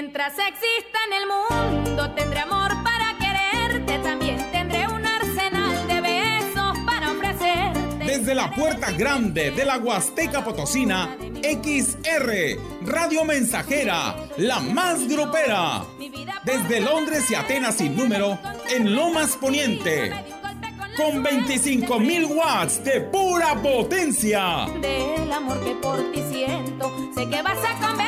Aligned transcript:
Mientras 0.00 0.34
exista 0.34 0.96
en 1.08 1.12
el 1.12 1.26
mundo 1.26 2.14
tendré 2.14 2.38
amor 2.38 2.70
para 2.84 3.18
quererte, 3.18 3.98
también 3.98 4.36
tendré 4.52 4.86
un 4.86 5.04
arsenal 5.04 5.88
de 5.88 6.00
besos 6.00 6.78
para 6.86 7.10
ofrecerte. 7.10 8.04
Desde 8.04 8.32
la 8.32 8.48
puerta 8.52 8.92
grande 8.92 9.50
de 9.50 9.64
la 9.64 9.78
Huasteca 9.78 10.44
Potosina, 10.44 11.16
XR, 11.42 12.30
Radio 12.82 13.24
Mensajera, 13.24 14.14
la 14.36 14.60
más 14.60 15.08
grupera. 15.08 15.82
Desde 16.44 16.80
Londres 16.80 17.28
y 17.32 17.34
Atenas 17.34 17.78
sin 17.78 17.96
número, 17.96 18.38
en 18.70 18.94
Lomas 18.94 19.36
Poniente. 19.36 20.12
Con 20.96 21.24
25 21.24 21.98
mil 21.98 22.26
watts 22.26 22.84
de 22.84 23.00
pura 23.00 23.56
potencia. 23.56 24.68
Del 24.80 25.32
amor 25.32 25.58
que 25.64 25.74
por 25.74 26.12
ti 26.12 26.22
siento, 26.30 26.88
sé 27.16 27.28
que 27.28 27.42
vas 27.42 27.58
a 27.64 27.74
convencerte 27.84 28.07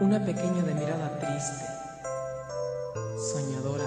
Una 0.00 0.24
pequeña 0.24 0.62
de 0.62 0.74
mirada 0.74 1.18
triste, 1.18 1.64
soñadora, 3.32 3.84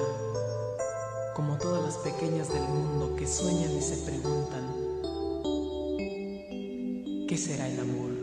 como 1.33 1.57
todas 1.57 1.81
las 1.81 1.97
pequeñas 1.99 2.49
del 2.49 2.63
mundo 2.63 3.15
que 3.15 3.25
sueñan 3.25 3.71
y 3.71 3.81
se 3.81 3.95
preguntan, 3.97 4.75
¿qué 7.29 7.37
será 7.37 7.65
el 7.69 7.79
amor? 7.79 8.20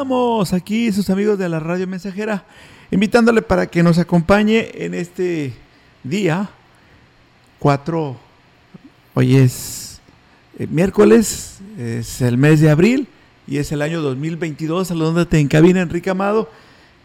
Estamos 0.00 0.54
aquí, 0.54 0.90
sus 0.92 1.10
amigos 1.10 1.38
de 1.38 1.46
la 1.46 1.60
Radio 1.60 1.86
Mensajera, 1.86 2.46
invitándole 2.90 3.42
para 3.42 3.66
que 3.66 3.82
nos 3.82 3.98
acompañe 3.98 4.70
en 4.72 4.94
este 4.94 5.52
día 6.02 6.48
4. 7.58 8.16
Hoy 9.12 9.36
es 9.36 10.00
eh, 10.58 10.66
miércoles, 10.70 11.58
es 11.76 12.22
el 12.22 12.38
mes 12.38 12.60
de 12.60 12.70
abril 12.70 13.08
y 13.46 13.58
es 13.58 13.72
el 13.72 13.82
año 13.82 14.00
2022. 14.00 14.88
Saludándote 14.88 15.38
en 15.38 15.48
cabina, 15.48 15.82
Enrique 15.82 16.08
Amado, 16.08 16.48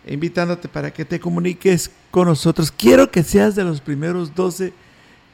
invitándote 0.07 0.69
para 0.69 0.93
que 0.93 1.03
te 1.03 1.19
comuniques 1.19 1.91
con 2.11 2.29
nosotros. 2.29 2.71
Quiero 2.71 3.11
que 3.11 3.23
seas 3.23 3.55
de 3.55 3.65
los 3.65 3.81
primeros 3.81 4.33
12 4.33 4.71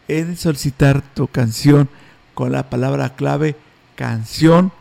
en 0.07 0.35
solicitar 0.35 1.03
tu 1.13 1.27
canción 1.27 1.87
con 2.33 2.51
la 2.51 2.71
palabra 2.71 3.13
clave 3.13 3.55
canción 3.95 4.71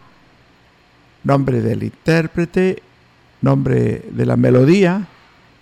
nombre 1.24 1.60
del 1.60 1.82
intérprete, 1.82 2.82
nombre 3.42 4.02
de 4.10 4.26
la 4.26 4.36
melodía 4.36 5.06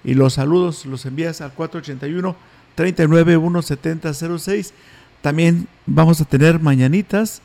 y 0.05 0.15
los 0.15 0.35
saludos 0.35 0.87
los 0.87 1.05
envías 1.07 1.41
al 1.41 1.53
481 1.53 2.37
391 2.75 3.63
7006 3.63 4.75
También 5.21 5.69
vamos 5.87 6.21
a 6.21 6.25
tener 6.25 6.61
mañanitas 6.61 7.43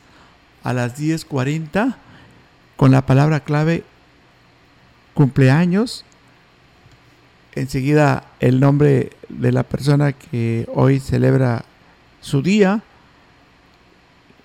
a 0.62 0.72
las 0.72 0.98
10.40 0.98 1.96
con 2.76 2.90
la 2.90 3.04
palabra 3.06 3.40
clave 3.40 3.84
cumpleaños. 5.12 6.04
Enseguida 7.54 8.24
el 8.40 8.60
nombre 8.60 9.10
de 9.28 9.52
la 9.52 9.62
persona 9.62 10.12
que 10.12 10.68
hoy 10.74 11.00
celebra 11.00 11.64
su 12.20 12.42
día 12.42 12.82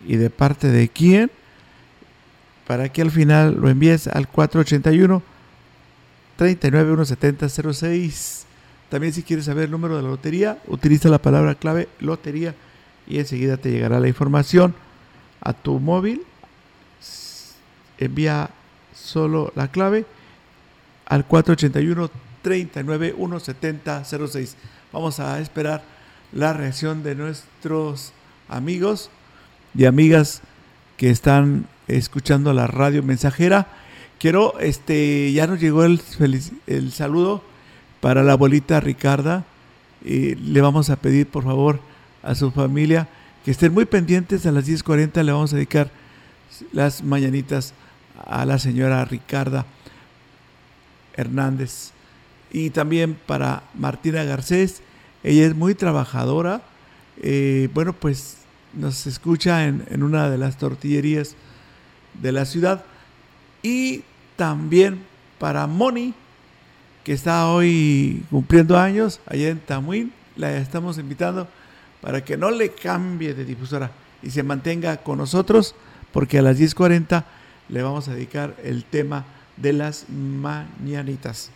y 0.06 0.18
de 0.18 0.30
parte 0.30 0.68
de 0.68 0.90
quién, 0.90 1.32
para 2.70 2.88
que 2.90 3.02
al 3.02 3.10
final 3.10 3.58
lo 3.60 3.68
envíes 3.68 4.06
al 4.06 4.28
481 4.28 5.24
3917006. 6.38 8.44
También 8.90 9.12
si 9.12 9.24
quieres 9.24 9.46
saber 9.46 9.64
el 9.64 9.72
número 9.72 9.98
de 9.98 10.04
la 10.04 10.10
lotería, 10.10 10.60
utiliza 10.68 11.10
la 11.10 11.18
palabra 11.18 11.56
clave 11.56 11.90
lotería 12.00 12.54
y 13.08 13.18
enseguida 13.18 13.58
te 13.58 13.72
llegará 13.72 14.00
la 14.00 14.08
información 14.08 14.76
a 15.42 15.54
tu 15.54 15.80
móvil. 15.80 16.22
Envía 17.98 18.52
solo 18.94 19.52
la 19.56 19.70
clave 19.70 20.06
al 21.08 21.26
481 21.26 22.12
3917006. 22.44 24.54
Vamos 24.94 25.20
a 25.20 25.40
esperar 25.40 25.82
la 26.32 26.54
reacción 26.54 27.02
de 27.02 27.16
nuestros 27.16 28.14
amigos 28.48 29.10
y 29.74 29.86
amigas 29.86 30.44
que 30.98 31.10
están 31.10 31.66
escuchando 31.90 32.54
la 32.54 32.68
radio 32.68 33.04
mensajera. 33.04 33.68
Quiero, 34.20 34.60
este, 34.60 35.32
ya 35.34 35.48
nos 35.48 35.60
llegó 35.60 35.84
el, 35.84 36.02
el 36.68 36.92
saludo 36.92 37.44
para 38.00 38.24
la 38.24 38.34
abuelita 38.34 38.80
Ricarda. 38.80 39.46
Y 40.04 40.36
le 40.36 40.62
vamos 40.62 40.90
a 40.90 40.96
pedir, 40.96 41.28
por 41.28 41.44
favor, 41.44 41.80
a 42.24 42.36
su 42.36 42.52
familia 42.52 43.10
que 43.44 43.52
estén 43.52 43.74
muy 43.74 43.86
pendientes. 43.86 44.46
A 44.46 44.52
las 44.52 44.68
10.40 44.68 45.24
le 45.24 45.32
vamos 45.32 45.54
a 45.54 45.58
dedicar 45.58 45.92
las 46.72 47.04
mañanitas 47.04 47.74
a 48.26 48.46
la 48.46 48.60
señora 48.60 49.04
Ricarda 49.06 49.66
Hernández. 51.16 51.92
Y 52.52 52.70
también 52.70 53.18
para 53.26 53.64
Martina 53.74 54.24
Garcés. 54.24 54.82
Ella 55.24 55.46
es 55.46 55.56
muy 55.56 55.76
trabajadora. 55.76 56.62
Eh, 57.22 57.70
bueno, 57.74 57.94
pues 57.94 58.38
nos 58.74 59.08
escucha 59.08 59.66
en 59.66 60.04
una 60.04 60.30
de 60.30 60.38
las 60.38 60.58
tortillerías 60.58 61.36
de 62.22 62.32
la 62.32 62.46
ciudad. 62.46 62.84
Y 63.62 64.04
también 64.36 65.04
para 65.38 65.68
Moni, 65.68 66.14
que 67.04 67.14
está 67.14 67.48
hoy 67.48 68.24
cumpliendo 68.30 68.78
años 68.78 69.20
allá 69.26 69.50
en 69.50 69.60
Tamuín. 69.60 70.14
La 70.36 70.56
estamos 70.58 70.98
invitando 70.98 71.48
para 72.02 72.24
que 72.24 72.38
no 72.38 72.52
le 72.52 72.72
cambie 72.72 73.34
de 73.34 73.46
difusora 73.46 73.92
y 74.22 74.30
se 74.30 74.44
mantenga 74.44 74.98
con 74.98 75.18
nosotros, 75.18 75.76
porque 76.12 76.40
a 76.40 76.42
las 76.42 76.60
10.40 76.60 77.24
le 77.70 77.82
vamos 77.82 78.08
a 78.08 78.14
dedicar 78.14 78.56
el 78.64 78.84
tema 78.86 79.26
de 79.58 79.74
las 79.74 80.10
mañanitas. 80.10 81.52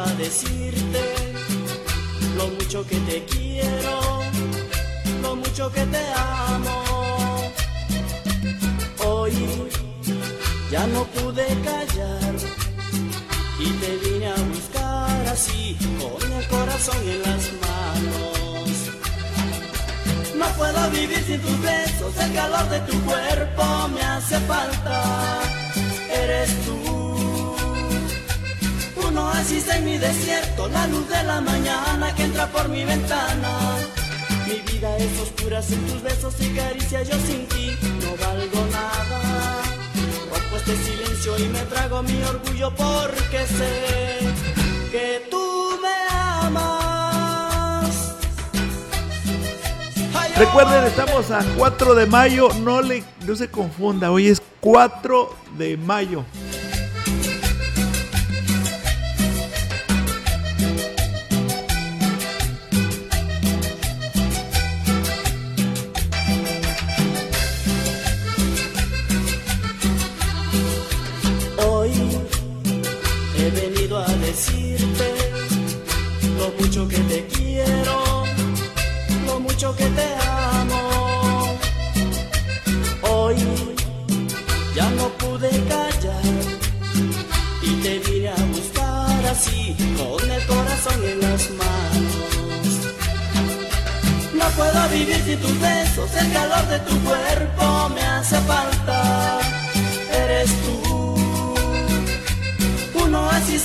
A 0.00 0.14
decirte 0.14 1.00
lo 2.36 2.48
mucho 2.48 2.86
que 2.86 2.96
te 3.00 3.24
quiero, 3.24 4.20
lo 5.22 5.36
mucho 5.36 5.70
que 5.72 5.84
te 5.86 6.04
amo. 6.14 6.84
Hoy 9.04 9.32
ya 10.70 10.86
no 10.86 11.04
pude 11.04 11.46
callar 11.64 12.34
y 13.58 13.70
te 13.80 13.96
vine 13.96 14.28
a 14.28 14.36
buscar 14.36 15.26
así 15.26 15.76
con 15.98 16.32
el 16.32 16.46
corazón 16.46 16.96
en 17.14 17.22
las 17.22 17.44
manos. 17.64 18.68
No 20.36 20.46
puedo 20.56 20.90
vivir 20.90 21.24
sin 21.26 21.40
tus 21.40 21.60
besos, 21.60 22.16
el 22.18 22.34
calor 22.34 22.68
de 22.68 22.80
tu 22.80 23.00
cuerpo 23.02 23.88
me 23.94 24.02
hace 24.02 24.38
falta. 24.40 25.40
Eres 26.12 26.50
tú, 26.64 26.97
un 29.18 29.24
oasis 29.26 29.68
en 29.68 29.84
mi 29.84 29.98
desierto, 29.98 30.68
la 30.68 30.86
luz 30.86 31.08
de 31.08 31.22
la 31.24 31.40
mañana 31.40 32.14
que 32.14 32.24
entra 32.24 32.46
por 32.48 32.68
mi 32.68 32.84
ventana. 32.84 33.76
Mi 34.46 34.60
vida 34.72 34.96
es 34.96 35.20
oscura 35.20 35.62
sin 35.62 35.80
tus 35.86 36.02
besos 36.02 36.34
y 36.40 36.48
caricias, 36.50 37.08
yo 37.08 37.16
sin 37.26 37.46
ti 37.48 37.76
no 38.02 38.16
valgo 38.24 38.66
nada. 38.72 39.62
Rompo 40.30 40.56
este 40.56 40.76
silencio 40.76 41.38
y 41.38 41.48
me 41.48 41.60
trago 41.62 42.02
mi 42.02 42.22
orgullo 42.22 42.74
porque 42.74 43.46
sé 43.46 44.18
que 44.90 45.26
tú 45.30 45.78
me 45.82 46.16
amas. 46.16 48.14
Ay, 50.14 50.32
Recuerden, 50.36 50.84
estamos 50.84 51.30
a 51.30 51.44
4 51.56 51.94
de 51.94 52.06
mayo, 52.06 52.48
no, 52.62 52.82
le, 52.82 53.04
no 53.26 53.36
se 53.36 53.50
confunda, 53.50 54.10
hoy 54.10 54.28
es 54.28 54.42
4 54.60 55.34
de 55.56 55.76
mayo. 55.76 56.24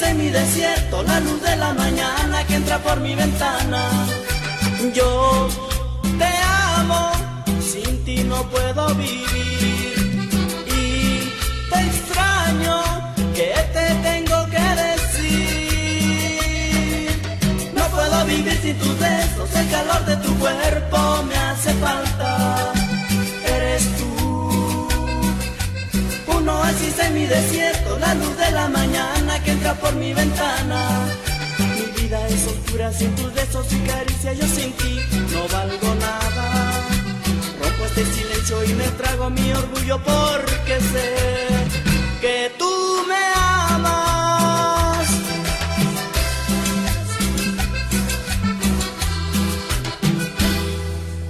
En 0.03 0.17
mi 0.17 0.29
desierto, 0.29 1.03
la 1.03 1.19
luz 1.19 1.41
de 1.41 1.55
la 1.55 1.74
mañana 1.74 2.45
que 2.48 2.55
entra 2.55 2.77
por 2.79 3.00
mi 3.00 3.15
ventana. 3.15 4.07
Yo 4.93 5.48
te 6.17 6.31
amo, 6.77 7.12
sin 7.62 8.03
ti 8.03 8.24
no 8.24 8.43
puedo 8.50 8.93
vivir. 8.95 10.29
Y 10.67 11.31
te 11.69 11.79
extraño, 11.89 12.81
que 13.33 13.53
te 13.75 13.86
tengo 14.10 14.45
que 14.53 14.65
decir. 14.86 15.62
No 17.74 17.83
puedo 17.88 18.25
vivir 18.25 18.60
sin 18.62 18.77
tus 18.77 19.00
besos, 19.00 19.55
el 19.55 19.69
calor 19.69 20.05
de 20.05 20.15
tu 20.17 20.38
cuerpo 20.38 21.24
me 21.29 21.36
hace 21.36 21.74
falta. 21.74 22.83
Oasis 26.63 26.98
en 27.00 27.13
mi 27.13 27.25
desierto, 27.25 28.00
la 28.00 28.13
luz 28.15 28.36
de 28.38 28.51
la 28.51 28.67
mañana 28.70 29.43
que 29.43 29.51
entra 29.51 29.74
por 29.75 29.93
mi 29.96 30.13
ventana. 30.13 30.79
Mi 31.75 32.01
vida 32.01 32.20
es 32.27 32.48
oscura 32.48 32.91
sin 32.93 33.13
tus 33.15 33.34
besos 33.34 33.65
y 33.72 33.79
caricias, 33.91 34.38
yo 34.39 34.48
sin 34.48 34.72
ti 34.79 34.93
no 35.34 35.41
valgo 35.55 35.89
nada. 36.08 36.46
Rompo 37.62 37.86
este 37.86 38.05
silencio 38.05 38.63
y 38.63 38.74
me 38.82 38.88
trago 39.00 39.29
mi 39.29 39.51
orgullo 39.51 39.98
porque 40.03 40.75
sé 40.91 41.10
que 42.22 42.51
tú 42.58 42.83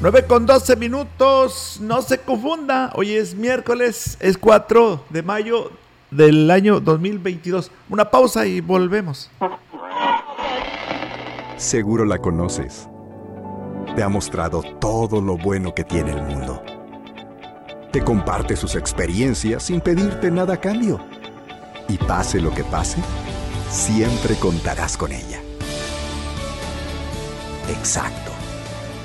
9 0.03 0.25
con 0.25 0.45
12 0.45 0.75
minutos, 0.75 1.77
no 1.79 2.01
se 2.01 2.17
confunda, 2.17 2.91
hoy 2.93 3.13
es 3.13 3.35
miércoles, 3.35 4.17
es 4.19 4.37
4 4.37 5.05
de 5.09 5.23
mayo 5.23 5.71
del 6.11 6.51
año 6.51 6.81
2022. 6.81 7.71
Una 7.89 8.11
pausa 8.11 8.45
y 8.45 8.59
volvemos. 8.59 9.31
Seguro 11.55 12.03
la 12.03 12.17
conoces. 12.17 12.89
Te 13.95 14.03
ha 14.03 14.09
mostrado 14.09 14.61
todo 14.81 15.21
lo 15.21 15.37
bueno 15.37 15.73
que 15.73 15.85
tiene 15.85 16.11
el 16.11 16.21
mundo. 16.21 16.61
te 17.93 18.03
comparte 18.03 18.57
sus 18.57 18.75
experiencias 18.75 19.63
sin 19.63 19.79
pedirte 19.79 20.29
nada 20.29 20.55
a 20.55 20.59
cambio. 20.59 20.99
Y 21.87 21.97
pase 21.97 22.41
lo 22.41 22.53
que 22.53 22.65
pase, 22.65 22.97
siempre 23.69 24.35
contarás 24.35 24.97
con 24.97 25.13
ella. 25.13 25.39
Exacto. 27.69 28.22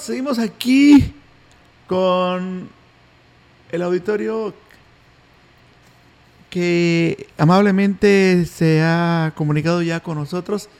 Seguimos, 0.00 0.38
aquí 0.38 1.12
con 1.86 2.70
el 3.70 3.82
auditorio 3.82 4.54
que 6.48 7.28
amablemente 7.36 8.46
se 8.46 8.80
ha 8.82 9.34
comunicado 9.36 9.82
ya 9.82 10.00
con 10.00 10.16
nosotros. 10.16 10.70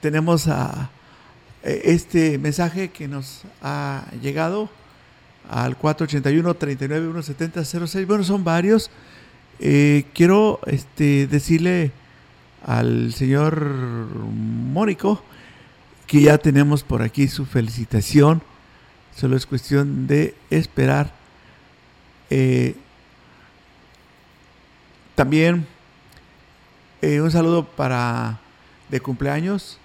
Tenemos 0.00 0.46
a 0.46 0.90
este 1.64 2.38
mensaje 2.38 2.90
que 2.90 3.08
nos 3.08 3.42
ha 3.62 4.04
llegado 4.22 4.70
al 5.50 5.76
481 5.76 6.54
39 6.54 7.22
06 7.64 8.06
Bueno, 8.06 8.22
son 8.22 8.44
varios. 8.44 8.92
Eh, 9.58 10.04
quiero 10.14 10.60
este, 10.66 11.26
decirle 11.26 11.90
al 12.64 13.12
señor 13.12 13.66
Mónico 13.66 15.20
que 16.06 16.20
ya 16.20 16.38
tenemos 16.38 16.84
por 16.84 17.02
aquí 17.02 17.26
su 17.26 17.44
felicitación. 17.44 18.40
Solo 19.16 19.36
es 19.36 19.46
cuestión 19.46 20.06
de 20.06 20.34
esperar. 20.50 21.12
Eh, 22.30 22.74
también 25.14 25.66
eh, 27.02 27.20
un 27.20 27.30
saludo 27.30 27.64
para 27.64 28.40
de 28.88 29.00
cumpleaños 29.00 29.78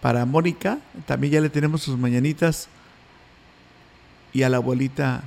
para 0.00 0.26
Mónica. 0.26 0.78
También 1.06 1.32
ya 1.34 1.40
le 1.40 1.48
tenemos 1.48 1.82
sus 1.82 1.96
mañanitas. 1.96 2.68
Y 4.34 4.42
a 4.42 4.48
la 4.48 4.58
abuelita 4.58 5.22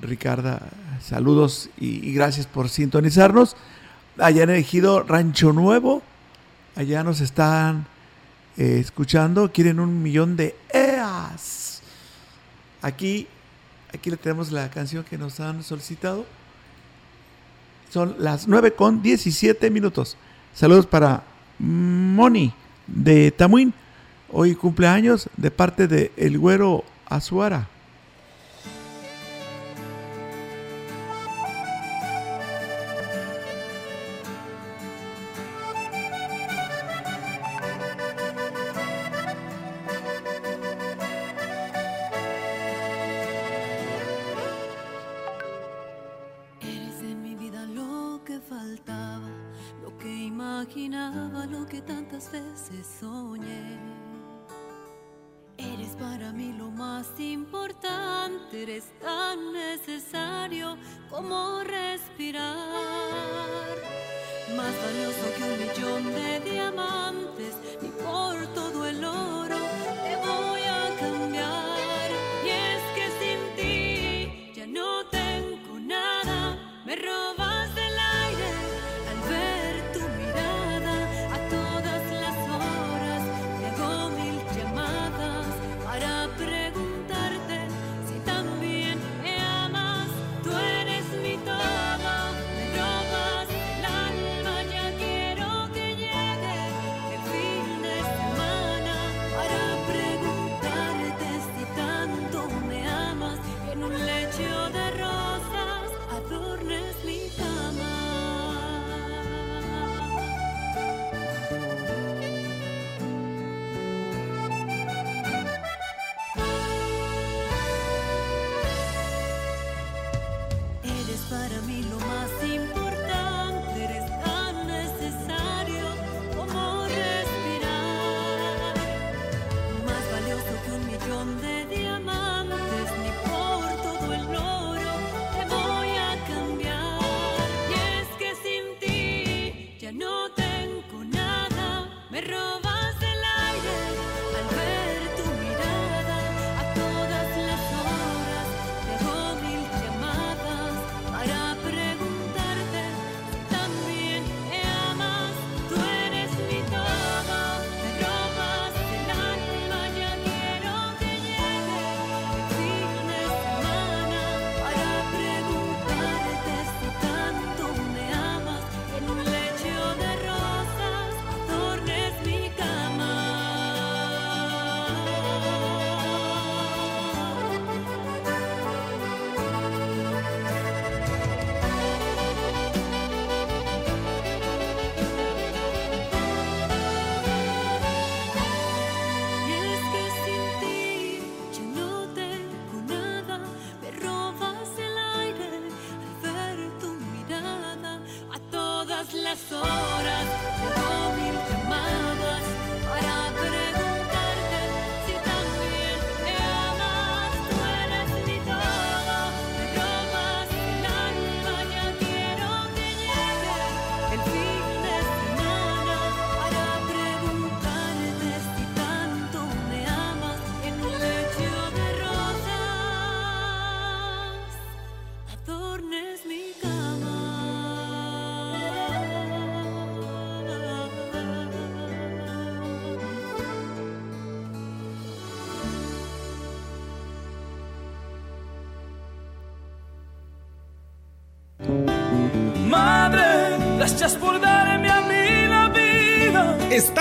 Ricarda, 0.00 0.68
saludos 1.02 1.70
y, 1.78 2.12
gracias 2.12 2.46
por 2.46 2.68
sintonizarnos. 2.68 3.56
Allá 4.18 4.44
en 4.44 5.06
Rancho 5.06 5.52
Nuevo, 5.52 6.02
allá 6.74 7.02
nos 7.02 7.20
están 7.20 7.86
eh, 8.56 8.78
escuchando. 8.80 9.52
Quieren 9.52 9.80
un 9.80 10.02
millón 10.02 10.36
de 10.36 10.54
EAS. 10.72 11.65
Aquí, 12.82 13.26
aquí 13.92 14.10
le 14.10 14.16
tenemos 14.16 14.52
la 14.52 14.70
canción 14.70 15.04
que 15.04 15.18
nos 15.18 15.40
han 15.40 15.62
solicitado. 15.62 16.26
Son 17.90 18.16
las 18.18 18.48
9 18.48 18.72
con 18.72 19.02
17 19.02 19.70
minutos. 19.70 20.16
Saludos 20.54 20.86
para 20.86 21.22
Moni 21.58 22.52
de 22.86 23.30
Tamuín. 23.30 23.72
Hoy 24.30 24.54
cumpleaños 24.54 25.28
de 25.36 25.50
parte 25.50 25.86
de 25.86 26.12
El 26.16 26.38
Güero 26.38 26.84
Azuara. 27.06 27.68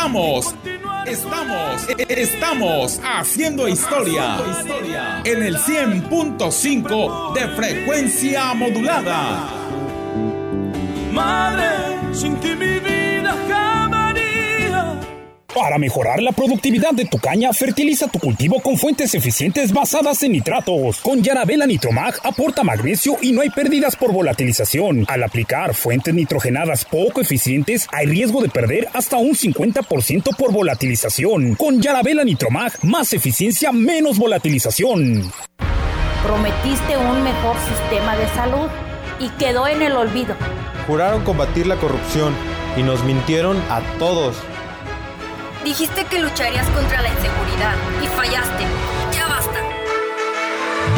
Estamos, 0.06 0.56
estamos, 1.08 1.90
estamos 2.08 3.02
haciendo 3.04 3.68
historia 3.68 4.38
en 5.24 5.42
el 5.42 5.58
100.5 5.58 7.34
de 7.34 7.48
frecuencia 7.56 8.54
modulada. 8.54 9.50
Madre, 11.12 12.14
sin 12.14 12.36
ti 12.36 12.50
para 15.56 15.78
mejorar 15.78 16.22
la 16.22 16.34
productividad 16.34 16.92
de 16.92 17.06
tu 17.06 17.18
caña, 17.18 17.54
fertiliza 17.54 18.10
tu 18.10 18.20
cultivo 18.20 18.60
con 18.60 18.78
fuentes 18.78 19.16
eficientes 19.16 19.72
basadas 19.72 20.22
en 20.24 20.34
nitratos. 20.34 21.00
Con 21.00 21.24
Yarabela 21.24 21.66
Nitromag 21.66 22.16
aporta 22.24 22.62
magnesio 22.62 23.16
y 23.22 23.32
no 23.32 23.40
hay 23.40 23.50
pérdidas 23.50 23.96
por 23.96 24.12
volatilización. 24.12 25.06
Al 25.08 25.24
aplicar 25.24 25.74
fuentes 25.74 26.14
nitrogenadas 26.14 26.84
poco 26.84 27.22
eficientes, 27.22 27.88
hay 27.94 28.06
riesgo 28.06 28.42
de 28.42 28.50
perder 28.50 28.90
hasta 28.94 29.16
un 29.16 29.30
50% 29.32 30.36
por 30.36 30.52
volatilización. 30.52 31.56
Con 31.56 31.82
Yarabela 31.82 32.26
Nitromag, 32.26 32.74
más 32.84 33.14
eficiencia, 33.14 33.72
menos 33.72 34.18
volatilización. 34.18 35.32
Prometiste 36.22 36.98
un 36.98 37.24
mejor 37.24 37.56
sistema 37.60 38.18
de 38.18 38.28
salud 38.36 38.68
y 39.22 39.30
quedó 39.40 39.70
en 39.70 39.82
el 39.82 39.94
olvido. 39.94 40.36
Juraron 40.86 41.24
combatir 41.24 41.66
la 41.66 41.78
corrupción 41.78 42.34
y 42.76 42.84
nos 42.84 43.06
mintieron 43.06 43.56
a 43.70 43.80
todos. 44.00 44.36
Dijiste 45.66 46.06
que 46.06 46.20
lucharías 46.20 46.70
contra 46.70 47.02
la 47.02 47.10
inseguridad 47.10 47.74
y 48.00 48.06
fallaste. 48.06 48.66
Ya 49.12 49.28
basta. 49.28 49.60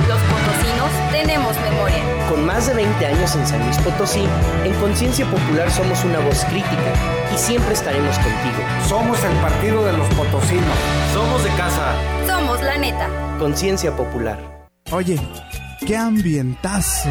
Los 0.10 0.20
potosinos 0.20 0.92
tenemos 1.10 1.56
memoria. 1.62 2.04
Con 2.28 2.46
más 2.46 2.68
de 2.68 2.74
20 2.74 3.06
años 3.06 3.34
en 3.38 3.48
San 3.48 3.64
Luis 3.64 3.78
Potosí, 3.78 4.26
en 4.66 4.74
Conciencia 4.82 5.26
Popular 5.26 5.72
somos 5.72 6.04
una 6.04 6.20
voz 6.20 6.44
crítica 6.44 6.94
y 7.34 7.38
siempre 7.38 7.76
estaremos 7.76 8.18
contigo. 8.18 8.62
Somos 8.86 9.24
el 9.24 9.38
partido 9.38 9.86
de 9.86 9.94
los 9.94 10.08
potosinos. 10.16 10.78
Somos 11.14 11.46
de 11.46 11.50
casa. 11.52 11.96
Somos 12.28 12.62
la 12.62 12.78
neta. 12.78 13.08
Conciencia 13.40 13.96
Popular. 13.96 14.68
Oye, 14.92 15.18
qué 15.86 15.96
ambientazo. 15.96 17.10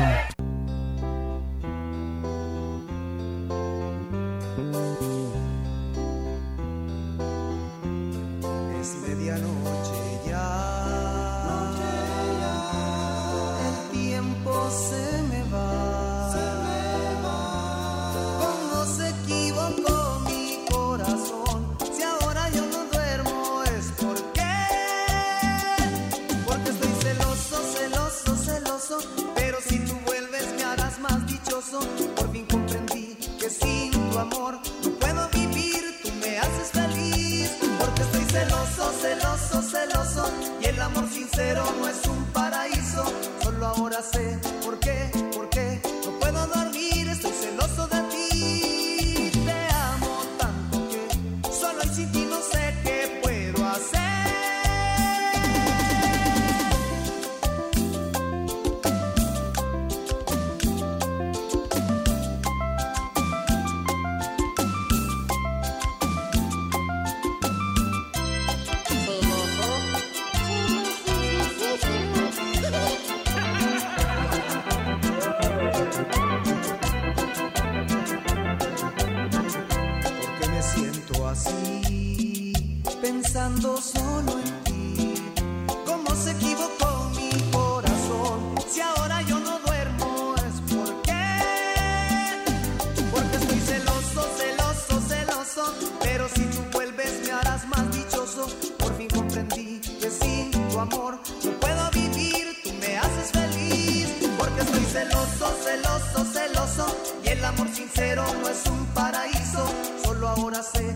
Amor 100.80 101.18
no 101.44 101.50
puedo 101.60 101.90
vivir. 101.90 102.56
Tú 102.62 102.72
me 102.80 102.96
haces 102.96 103.32
feliz 103.32 104.08
porque 104.38 104.60
estoy 104.60 104.84
celoso, 104.84 105.54
celoso, 105.64 106.24
celoso. 106.32 106.96
Y 107.24 107.28
el 107.28 107.44
amor 107.44 107.68
sincero 107.68 108.24
no 108.40 108.48
es 108.48 108.66
un 108.66 108.86
paraíso. 108.86 109.66
Solo 110.04 110.28
ahora 110.28 110.62
sé 110.62 110.94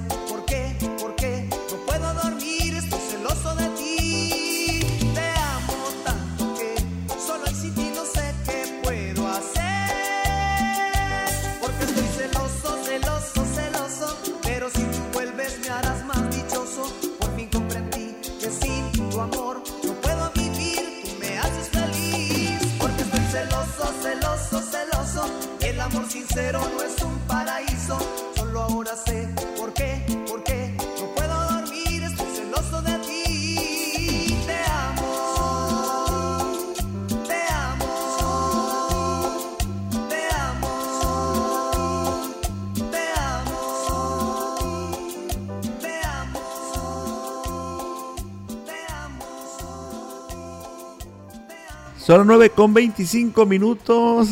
Son 52.11 52.19
las 52.19 52.27
9 52.27 52.51
con 52.51 52.75
25 52.75 53.47
minutos. 53.47 54.31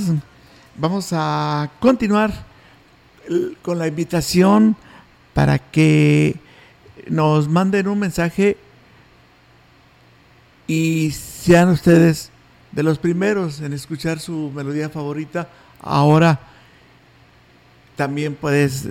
Vamos 0.77 1.11
a 1.12 1.71
continuar 1.79 2.33
con 3.62 3.79
la 3.79 3.87
invitación 3.87 4.75
para 5.33 5.61
que 5.61 6.35
nos 7.07 7.49
manden 7.49 7.87
un 7.87 8.01
mensaje 8.01 8.57
y 10.67 11.12
sean 11.12 11.69
ustedes 11.69 12.33
de 12.73 12.83
los 12.83 12.99
primeros 12.99 13.61
en 13.61 13.73
escuchar 13.73 14.19
su 14.19 14.51
melodía 14.53 14.88
favorita. 14.88 15.49
Ahora 15.81 16.41
también 17.95 18.35
puedes 18.35 18.88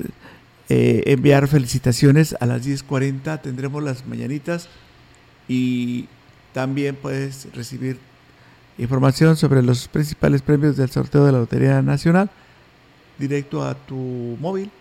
eh, 0.69 1.03
enviar 1.07 1.49
felicitaciones 1.49 2.37
a 2.39 2.45
las 2.45 2.65
10.40. 2.65 3.41
Tendremos 3.41 3.83
las 3.83 4.07
mañanitas 4.07 4.69
y 5.49 6.07
también 6.53 6.95
puedes 6.95 7.53
recibir 7.53 8.06
información 8.77 9.35
sobre 9.37 9.61
los 9.61 9.87
principales 9.87 10.41
premios 10.41 10.77
del 10.77 10.89
sorteo 10.89 11.25
de 11.25 11.31
la 11.31 11.39
Lotería 11.39 11.81
Nacional 11.81 12.29
directo 13.17 13.63
a 13.63 13.73
tu 13.73 14.37
móvil. 14.39 14.71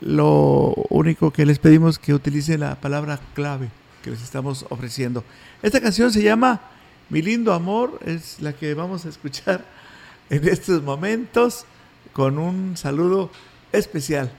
Lo 0.00 0.74
único 0.90 1.32
que 1.32 1.46
les 1.46 1.58
pedimos 1.58 1.94
es 1.94 1.98
que 1.98 2.14
utilicen 2.14 2.60
la 2.60 2.74
palabra 2.80 3.20
clave 3.34 3.70
que 4.02 4.10
les 4.10 4.22
estamos 4.22 4.66
ofreciendo. 4.70 5.24
Esta 5.62 5.80
canción 5.80 6.12
se 6.12 6.22
llama 6.22 6.60
Mi 7.08 7.22
lindo 7.22 7.52
amor, 7.52 8.00
es 8.04 8.40
la 8.40 8.52
que 8.52 8.74
vamos 8.74 9.06
a 9.06 9.08
escuchar 9.08 9.64
en 10.30 10.46
estos 10.48 10.82
momentos 10.82 11.64
con 12.12 12.38
un 12.38 12.76
saludo 12.76 13.30
especial 13.72 14.30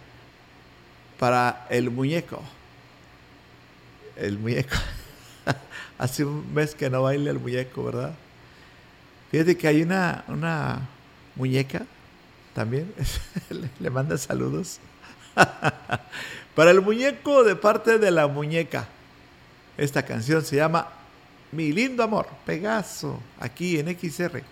para 1.18 1.68
el 1.70 1.90
muñeco. 1.90 2.42
El 4.18 4.38
muñeco. 4.38 4.76
Hace 5.98 6.26
un 6.26 6.54
mes 6.54 6.76
que 6.76 6.90
no 6.90 7.04
baila 7.04 7.32
el 7.32 7.40
muñeco, 7.40 7.86
¿verdad? 7.86 8.16
Fíjate 9.32 9.58
que 9.58 9.68
hay 9.68 9.82
una, 9.84 10.24
una 10.28 10.88
muñeca 11.36 11.86
también. 12.54 12.94
le, 13.80 13.90
manda 13.90 14.18
saludos. 14.18 14.80
Para 16.56 16.72
el 16.72 16.82
muñeco 16.82 17.44
de 17.44 17.56
parte 17.56 18.00
de 18.00 18.12
la 18.12 18.28
muñeca. 18.28 18.88
Esta 19.78 20.04
canción 20.04 20.44
se 20.44 20.58
llama 20.58 20.90
Mi 21.52 21.72
lindo 21.72 22.04
amor, 22.04 22.28
Pegaso, 22.46 23.22
aquí 23.40 23.80
en 23.80 23.98
XR. 23.98 24.44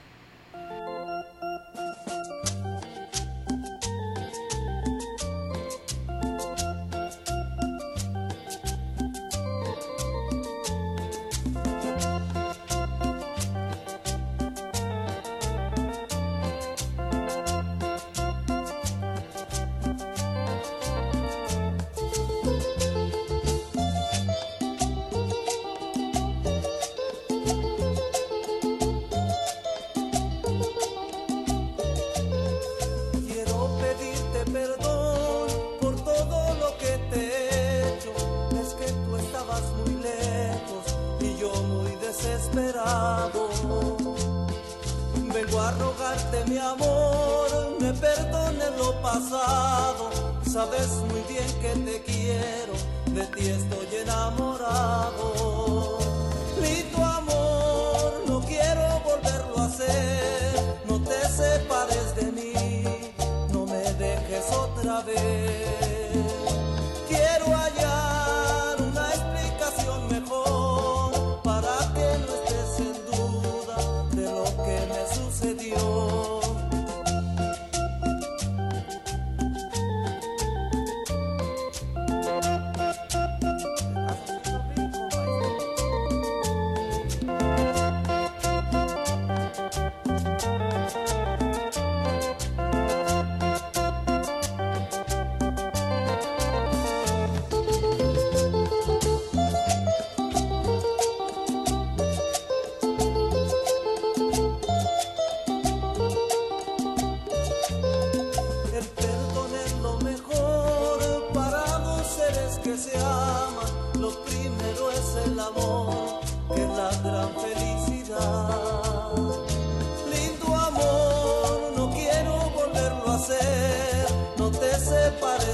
Te 125.09 125.46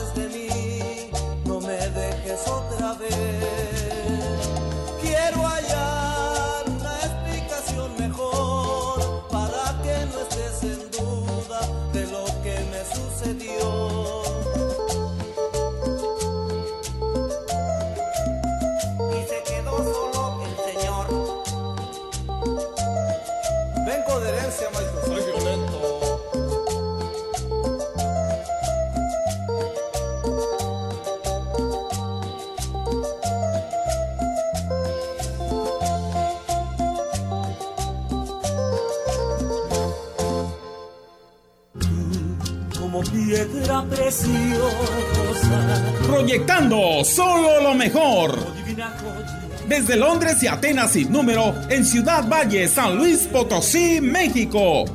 Desde 49.86 50.00
Londres 50.00 50.41
y 50.41 50.48
Atenas 50.48 50.91
sin 50.91 51.12
número, 51.12 51.54
en 51.69 51.84
Ciudad 51.84 52.26
Valle, 52.30 52.69
San 52.69 52.96
Luis 52.96 53.28
Potosí, 53.30 54.00
México. 54.00 54.86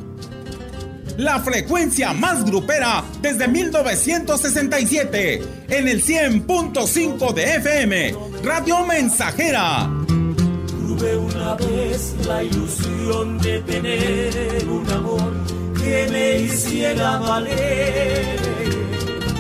La 1.18 1.40
frecuencia 1.40 2.14
más 2.14 2.42
grupera 2.42 3.04
desde 3.20 3.48
1967, 3.48 5.42
en 5.68 5.88
el 5.88 6.02
100.5 6.02 7.34
de 7.34 7.56
FM, 7.56 8.14
Radio 8.42 8.86
Mensajera. 8.86 9.90
Tuve 10.06 11.18
una 11.18 11.54
vez 11.56 12.14
la 12.26 12.42
ilusión 12.42 13.38
de 13.40 13.60
tener 13.60 14.66
un 14.70 14.90
amor 14.90 15.34
que 15.78 16.08
me 16.10 16.38
hiciera 16.44 17.18
valer. 17.18 18.38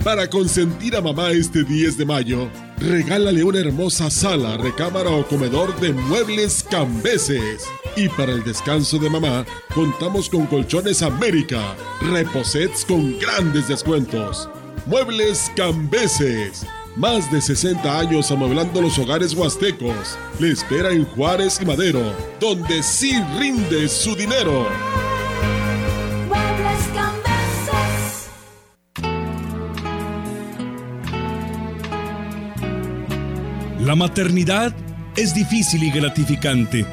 Para 0.02 0.28
consentir 0.28 0.96
a 0.96 1.00
mamá 1.00 1.30
este 1.30 1.62
10 1.64 1.96
de 1.96 2.04
mayo, 2.04 2.48
regálale 2.84 3.42
una 3.42 3.60
hermosa 3.60 4.10
sala, 4.10 4.56
recámara 4.56 5.10
o 5.10 5.26
comedor 5.26 5.78
de 5.80 5.92
muebles 5.92 6.62
cambeses. 6.62 7.66
Y 7.96 8.08
para 8.08 8.32
el 8.32 8.44
descanso 8.44 8.98
de 8.98 9.08
mamá, 9.08 9.44
contamos 9.74 10.28
con 10.28 10.46
Colchones 10.46 11.02
América, 11.02 11.76
reposets 12.02 12.84
con 12.84 13.18
grandes 13.18 13.68
descuentos. 13.68 14.48
Muebles 14.86 15.50
cambeses. 15.56 16.66
Más 16.96 17.30
de 17.32 17.40
60 17.40 17.98
años 17.98 18.30
amueblando 18.30 18.80
los 18.80 18.98
hogares 18.98 19.34
huastecos. 19.34 20.16
Le 20.38 20.52
espera 20.52 20.90
en 20.90 21.04
Juárez 21.04 21.58
y 21.60 21.64
Madero, 21.64 22.12
donde 22.38 22.82
sí 22.82 23.20
rinde 23.38 23.88
su 23.88 24.14
dinero. 24.14 24.68
La 33.84 33.94
maternidad 33.94 34.74
es 35.14 35.34
difícil 35.34 35.82
y 35.82 35.90
gratificante. 35.90 36.86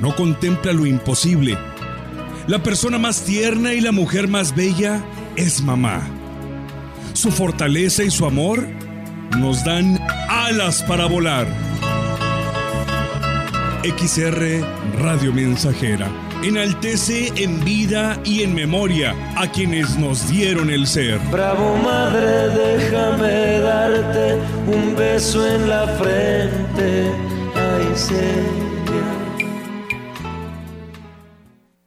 No 0.00 0.16
contempla 0.16 0.72
lo 0.72 0.84
imposible. 0.84 1.56
La 2.48 2.60
persona 2.60 2.98
más 2.98 3.22
tierna 3.22 3.72
y 3.72 3.80
la 3.80 3.92
mujer 3.92 4.26
más 4.26 4.52
bella 4.52 5.00
es 5.36 5.62
mamá. 5.62 6.02
Su 7.12 7.30
fortaleza 7.30 8.02
y 8.02 8.10
su 8.10 8.26
amor 8.26 8.66
nos 9.38 9.64
dan 9.64 10.00
alas 10.28 10.82
para 10.82 11.06
volar. 11.06 11.46
XR 13.84 14.64
Radio 14.98 15.32
Mensajera 15.32 16.23
enaltece 16.44 17.32
en 17.36 17.64
vida 17.64 18.20
y 18.24 18.42
en 18.42 18.54
memoria 18.54 19.14
a 19.36 19.50
quienes 19.50 19.96
nos 19.98 20.28
dieron 20.28 20.70
el 20.70 20.86
ser. 20.86 21.18
Bravo 21.30 21.76
madre, 21.78 22.48
déjame 22.50 23.60
darte 23.60 24.38
un 24.66 24.94
beso 24.94 25.46
en 25.46 25.68
la 25.68 25.86
frente. 25.88 27.10
Ay, 27.54 27.96
señor. 27.96 28.63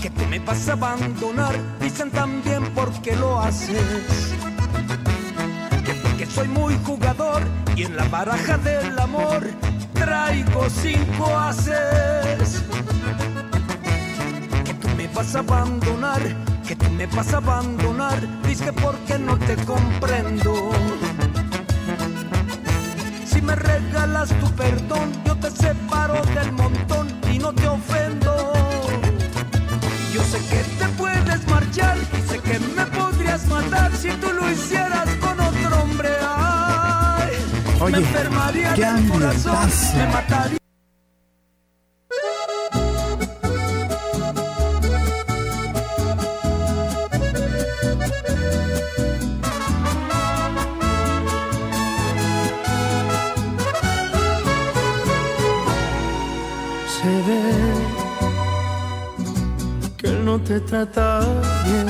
Que 0.00 0.10
tú 0.10 0.24
me 0.26 0.38
vas 0.40 0.68
a 0.68 0.72
abandonar. 0.72 1.54
Dicen 1.80 2.10
también 2.10 2.64
por 2.74 2.90
qué 3.02 3.14
lo 3.16 3.40
haces. 3.40 4.34
Que 5.84 5.94
porque 5.94 6.26
soy 6.26 6.48
muy 6.48 6.76
jugador 6.84 7.42
y 7.76 7.84
en 7.84 7.96
la 7.96 8.04
baraja 8.04 8.58
del 8.58 8.98
amor 8.98 9.42
traigo 9.94 10.68
cinco 10.68 11.38
haces. 11.38 12.64
Que 14.64 14.74
tú 14.74 14.88
me 14.96 15.08
vas 15.08 15.34
a 15.34 15.38
abandonar, 15.38 16.20
que 16.66 16.76
tú 16.76 16.90
me 16.90 17.06
vas 17.06 17.32
a 17.32 17.36
abandonar. 17.36 18.18
Dice 18.42 18.72
porque 18.72 19.18
no 19.18 19.38
te 19.38 19.56
comprendo. 19.64 20.70
Si 23.24 23.40
me 23.40 23.54
regalas 23.54 24.28
tu 24.40 24.50
perdón, 24.52 25.12
yo 25.24 25.36
te 25.36 25.50
separo 25.50 26.20
del 26.34 26.52
montón 26.52 27.08
y 27.32 27.38
no 27.38 27.52
te 27.52 27.66
ofendo. 27.68 28.61
Sé 30.32 30.38
que 30.38 30.64
te 30.78 30.88
puedes 30.96 31.46
marchar 31.46 31.98
sé 32.26 32.38
que 32.38 32.58
me 32.58 32.86
podrías 32.86 33.46
matar 33.48 33.94
si 33.94 34.08
tú 34.12 34.32
lo 34.32 34.50
hicieras 34.50 35.06
con 35.20 35.38
otro 35.38 35.82
hombre. 35.82 36.08
Ay, 36.22 37.32
Oye, 37.82 37.92
me 37.92 37.98
enfermaría 37.98 38.72
qué 38.72 38.86
del 38.86 39.08
corazón, 39.10 39.68
me 39.94 40.06
mataría. 40.06 40.61
Que 60.52 60.58
él 60.58 60.60
no 60.60 60.60
te 60.60 60.60
trata 60.60 61.20
bien. 61.64 61.88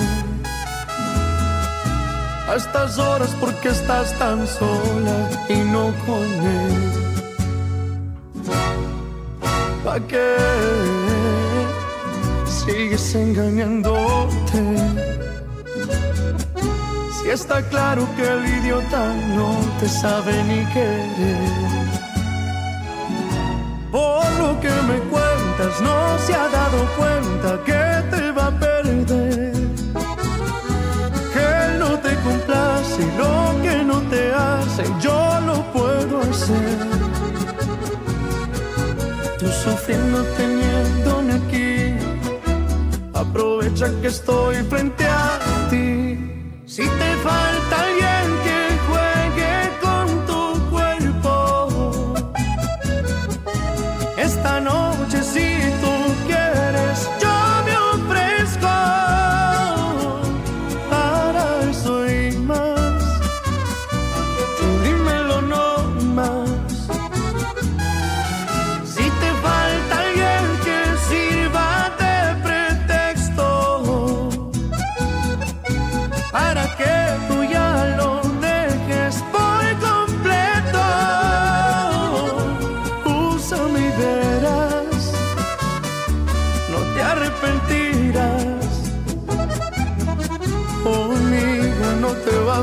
A 2.48 2.54
estas 2.56 2.98
horas 2.98 3.34
porque 3.40 3.68
estás 3.68 4.16
tan 4.18 4.46
sola 4.46 5.30
y 5.48 5.56
no 5.72 5.92
con 6.06 6.26
él. 6.58 6.92
¿Pa' 9.84 10.00
qué 10.00 10.36
sigues 12.46 13.14
engañándote? 13.14 14.60
Si 17.22 17.30
está 17.30 17.62
claro 17.68 18.06
que 18.16 18.22
el 18.22 18.46
idiota 18.58 19.14
no 19.36 19.50
te 19.80 19.88
sabe 19.88 20.32
ni 20.44 20.64
querer. 20.72 21.82
Por 23.90 24.24
lo 24.38 24.60
que 24.60 24.70
me 24.88 24.98
cuentas, 25.10 25.80
no 25.82 26.18
se 26.26 26.34
ha 26.34 26.48
dado 26.48 26.78
cuenta 26.96 27.64
que 27.64 27.91
Tú 39.92 39.98
sufriendo 39.98 40.24
teniéndome 40.36 41.34
aquí, 41.34 41.94
aprovecha 43.12 43.90
que 44.00 44.06
estoy 44.08 44.56
frente 44.64 45.04
a 45.04 45.38
ti. 45.68 46.18
Si 46.66 46.82
te 46.82 47.16
falta 47.22 47.91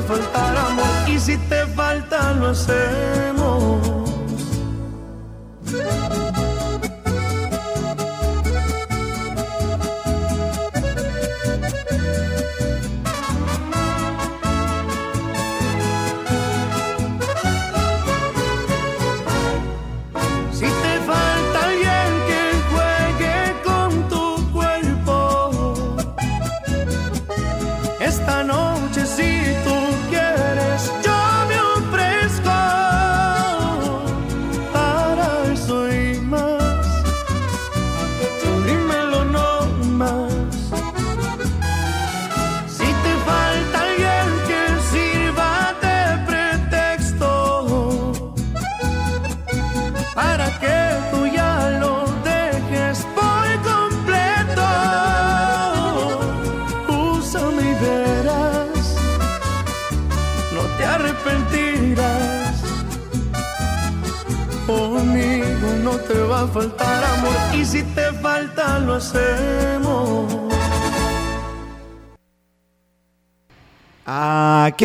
faltar 0.01 0.57
amor 0.57 1.09
y 1.09 1.19
si 1.19 1.37
te 1.37 1.65
falta 1.67 2.33
lo 2.33 2.47
hacemos. 2.49 3.38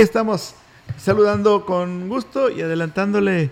Estamos 0.05 0.55
saludando 0.99 1.65
con 1.65 2.11
gusto 2.11 2.51
y 2.51 2.61
adelantándole 2.61 3.51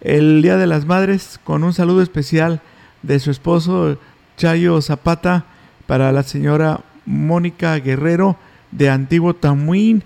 el 0.00 0.40
Día 0.40 0.56
de 0.56 0.68
las 0.68 0.86
Madres 0.86 1.40
con 1.42 1.64
un 1.64 1.72
saludo 1.72 2.02
especial 2.02 2.60
de 3.02 3.18
su 3.18 3.32
esposo 3.32 3.98
Chayo 4.36 4.80
Zapata 4.80 5.44
para 5.88 6.12
la 6.12 6.22
señora 6.22 6.82
Mónica 7.04 7.74
Guerrero 7.80 8.36
de 8.70 8.90
Antiguo 8.90 9.34
Tamuín. 9.34 10.04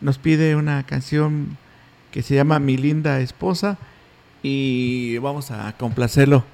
Nos 0.00 0.16
pide 0.16 0.56
una 0.56 0.84
canción 0.84 1.58
que 2.10 2.22
se 2.22 2.34
llama 2.34 2.58
Mi 2.58 2.78
linda 2.78 3.20
esposa 3.20 3.76
y 4.42 5.18
vamos 5.18 5.50
a 5.50 5.70
complacerlo 5.76 6.44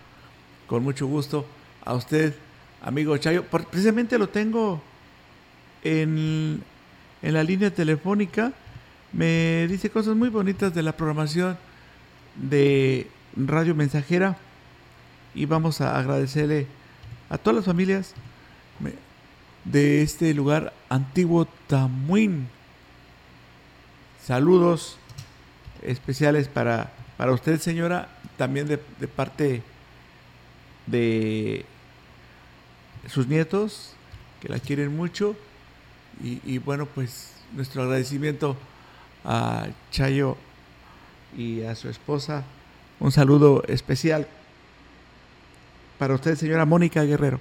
con 0.67 0.83
mucho 0.83 1.07
gusto 1.07 1.47
a 1.85 1.95
usted, 1.95 2.35
amigo 2.83 3.17
Chayo. 3.17 3.45
Precisamente 3.45 4.19
lo 4.19 4.29
tengo 4.29 4.83
en, 5.85 6.65
en 7.25 7.33
la 7.33 7.43
línea 7.43 7.72
telefónica. 7.72 8.53
Me 9.12 9.66
dice 9.66 9.91
cosas 9.91 10.14
muy 10.14 10.29
bonitas 10.29 10.75
de 10.75 10.83
la 10.83 10.93
programación 10.93 11.57
de 12.37 13.09
Radio 13.35 13.75
Mensajera 13.75 14.37
y 15.35 15.47
vamos 15.47 15.81
a 15.81 15.99
agradecerle 15.99 16.66
a 17.31 17.39
todas 17.39 17.57
las 17.57 17.64
familias 17.64 18.14
de 19.64 20.03
este 20.03 20.35
lugar 20.35 20.75
antiguo 20.91 21.49
Tamuín. 21.66 22.49
Saludos 24.22 24.99
especiales 25.83 26.49
para, 26.49 26.93
para 27.16 27.33
usted, 27.33 27.59
señora, 27.59 28.09
también 28.37 28.68
de 28.68 29.09
parte 29.09 29.62
de 30.87 31.64
sus 33.09 33.29
nietos, 33.29 33.95
que 34.41 34.49
la 34.49 34.59
quieren 34.59 34.95
mucho. 34.95 35.37
Y, 36.23 36.59
bueno, 36.59 36.87
pues 36.87 37.33
nuestro 37.53 37.83
agradecimiento 37.83 38.57
a 39.25 39.67
Chayo 39.91 40.37
y 41.37 41.62
a 41.62 41.75
su 41.75 41.89
esposa. 41.89 42.45
Un 43.01 43.12
saludo 43.12 43.62
especial 43.67 44.27
para 45.99 46.15
usted, 46.15 46.37
señora 46.37 46.65
Mónica 46.65 47.03
Guerrero. 47.03 47.41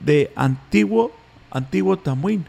de 0.00 0.32
Antiguo, 0.36 1.12
Antiguo 1.50 1.96
Tamuín. 1.98 2.44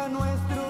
Ya 0.00 0.69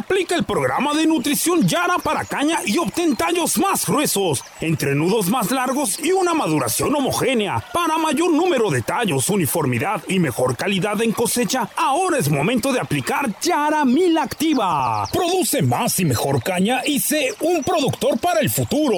Aplica 0.00 0.34
el 0.34 0.44
programa 0.44 0.94
de 0.94 1.06
nutrición 1.06 1.68
Yara 1.68 1.98
para 1.98 2.24
caña 2.24 2.60
y 2.64 2.78
obtén 2.78 3.16
tallos 3.16 3.58
más 3.58 3.84
gruesos, 3.84 4.42
entrenudos 4.62 5.28
más 5.28 5.50
largos 5.50 6.02
y 6.02 6.10
una 6.12 6.32
maduración 6.32 6.94
homogénea. 6.94 7.62
Para 7.70 7.98
mayor 7.98 8.32
número 8.32 8.70
de 8.70 8.80
tallos, 8.80 9.28
uniformidad 9.28 10.02
y 10.08 10.18
mejor 10.18 10.56
calidad 10.56 11.02
en 11.02 11.12
cosecha, 11.12 11.68
ahora 11.76 12.16
es 12.16 12.30
momento 12.30 12.72
de 12.72 12.80
aplicar 12.80 13.38
Yara 13.42 13.84
Mil 13.84 14.16
Activa. 14.16 15.06
Produce 15.12 15.60
más 15.60 16.00
y 16.00 16.06
mejor 16.06 16.42
caña 16.42 16.80
y 16.86 16.98
sé 16.98 17.34
un 17.40 17.62
productor 17.62 18.18
para 18.18 18.40
el 18.40 18.48
futuro. 18.48 18.96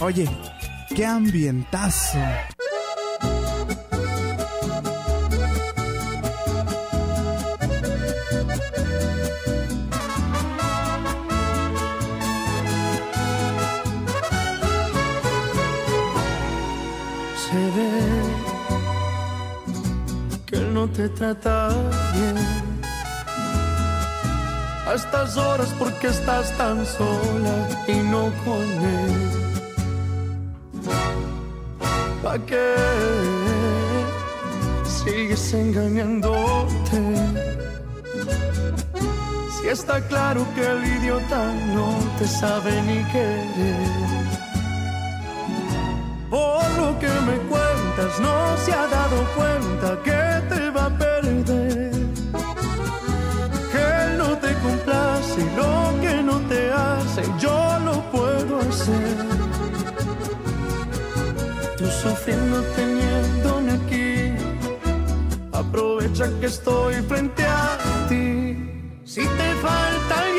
Oye, 0.00 0.26
qué 0.94 1.04
ambientazo. 1.04 2.18
Te 20.88 21.08
trata 21.08 21.68
bien. 22.14 22.36
A 24.86 24.94
estas 24.94 25.36
horas 25.36 25.74
porque 25.78 26.08
estás 26.08 26.56
tan 26.56 26.84
sola 26.86 27.68
y 27.88 27.94
no 27.94 28.30
con 28.44 28.62
él. 28.96 29.36
¿Pa' 32.22 32.38
qué 32.46 32.74
sigues 34.84 35.54
engañándote? 35.54 36.98
Si 39.60 39.68
está 39.68 40.00
claro 40.06 40.46
que 40.54 40.66
el 40.66 40.84
idiota 40.84 41.52
no 41.74 41.88
te 42.18 42.26
sabe 42.26 42.82
ni 42.82 43.02
querer. 43.12 44.26
Por 46.30 46.70
lo 46.80 46.98
que 46.98 47.08
me 47.28 47.36
cuentas, 47.48 48.20
no 48.20 48.56
se 48.64 48.72
ha 48.72 48.86
dado 48.86 49.24
cuenta 49.36 50.02
que 50.02 50.35
Tú 62.26 62.32
sufriendo 62.32 62.60
teniéndome 62.74 63.72
aquí, 63.72 64.34
aprovecha 65.52 66.28
que 66.40 66.46
estoy 66.46 66.94
frente 67.02 67.44
a 67.44 67.78
ti. 68.08 68.56
Si 69.04 69.20
te 69.20 69.54
falta 69.62 70.35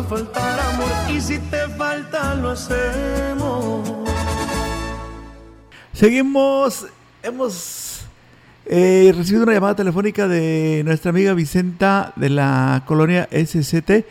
a 0.00 0.02
faltar 0.04 0.60
amor 0.60 0.90
y 1.14 1.20
si 1.20 1.38
te 1.38 1.68
falta 1.76 2.34
lo 2.34 2.50
hacemos. 2.50 4.08
Seguimos, 5.92 6.86
hemos 7.22 8.00
eh, 8.64 9.12
recibido 9.14 9.42
una 9.42 9.52
llamada 9.52 9.76
telefónica 9.76 10.26
de 10.26 10.82
nuestra 10.84 11.10
amiga 11.10 11.34
Vicenta 11.34 12.14
de 12.16 12.30
la 12.30 12.82
colonia 12.86 13.28
SCT. 13.30 14.06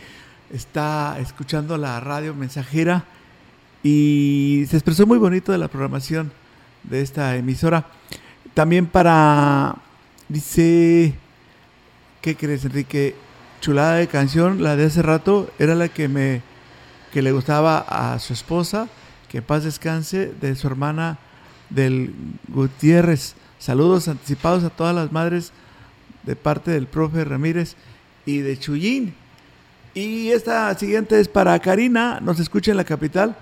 Está 0.54 1.18
escuchando 1.20 1.76
la 1.78 2.00
radio 2.00 2.36
mensajera 2.36 3.06
y 3.82 4.66
se 4.70 4.78
expresó 4.78 5.08
muy 5.08 5.18
bonito 5.18 5.52
de 5.52 5.58
la 5.58 5.70
programación 5.70 6.32
de 6.84 7.02
esta 7.02 7.36
emisora. 7.36 7.88
También 8.54 8.86
para, 8.86 9.76
dice, 10.28 11.16
¿qué 12.22 12.36
crees 12.36 12.66
Enrique? 12.66 13.29
Chulada 13.62 13.96
de 13.96 14.08
canción, 14.08 14.64
la 14.64 14.76
de 14.76 14.86
hace 14.86 15.02
rato, 15.02 15.50
era 15.60 15.76
la 15.76 15.90
que 15.90 16.08
me 16.08 16.42
que 17.12 17.22
le 17.22 17.32
gustaba 17.32 17.80
a 17.80 18.20
su 18.20 18.34
esposa, 18.34 18.88
que 19.30 19.42
paz 19.42 19.64
descanse, 19.64 20.32
de 20.40 20.56
su 20.56 20.68
hermana 20.68 21.18
del 21.70 22.14
Gutiérrez. 22.48 23.36
Saludos 23.58 24.08
anticipados 24.08 24.64
a 24.64 24.70
todas 24.70 24.96
las 24.96 25.12
madres 25.12 25.52
de 26.24 26.36
parte 26.36 26.72
del 26.72 26.88
profe 26.88 27.26
Ramírez 27.26 27.76
y 28.26 28.40
de 28.40 28.58
Chuyín. 28.58 29.16
Y 29.94 30.30
esta 30.30 30.74
siguiente 30.76 31.20
es 31.20 31.28
para 31.28 31.58
Karina, 31.60 32.20
nos 32.22 32.40
escucha 32.40 32.72
en 32.72 32.78
la 32.78 32.84
capital. 32.84 33.36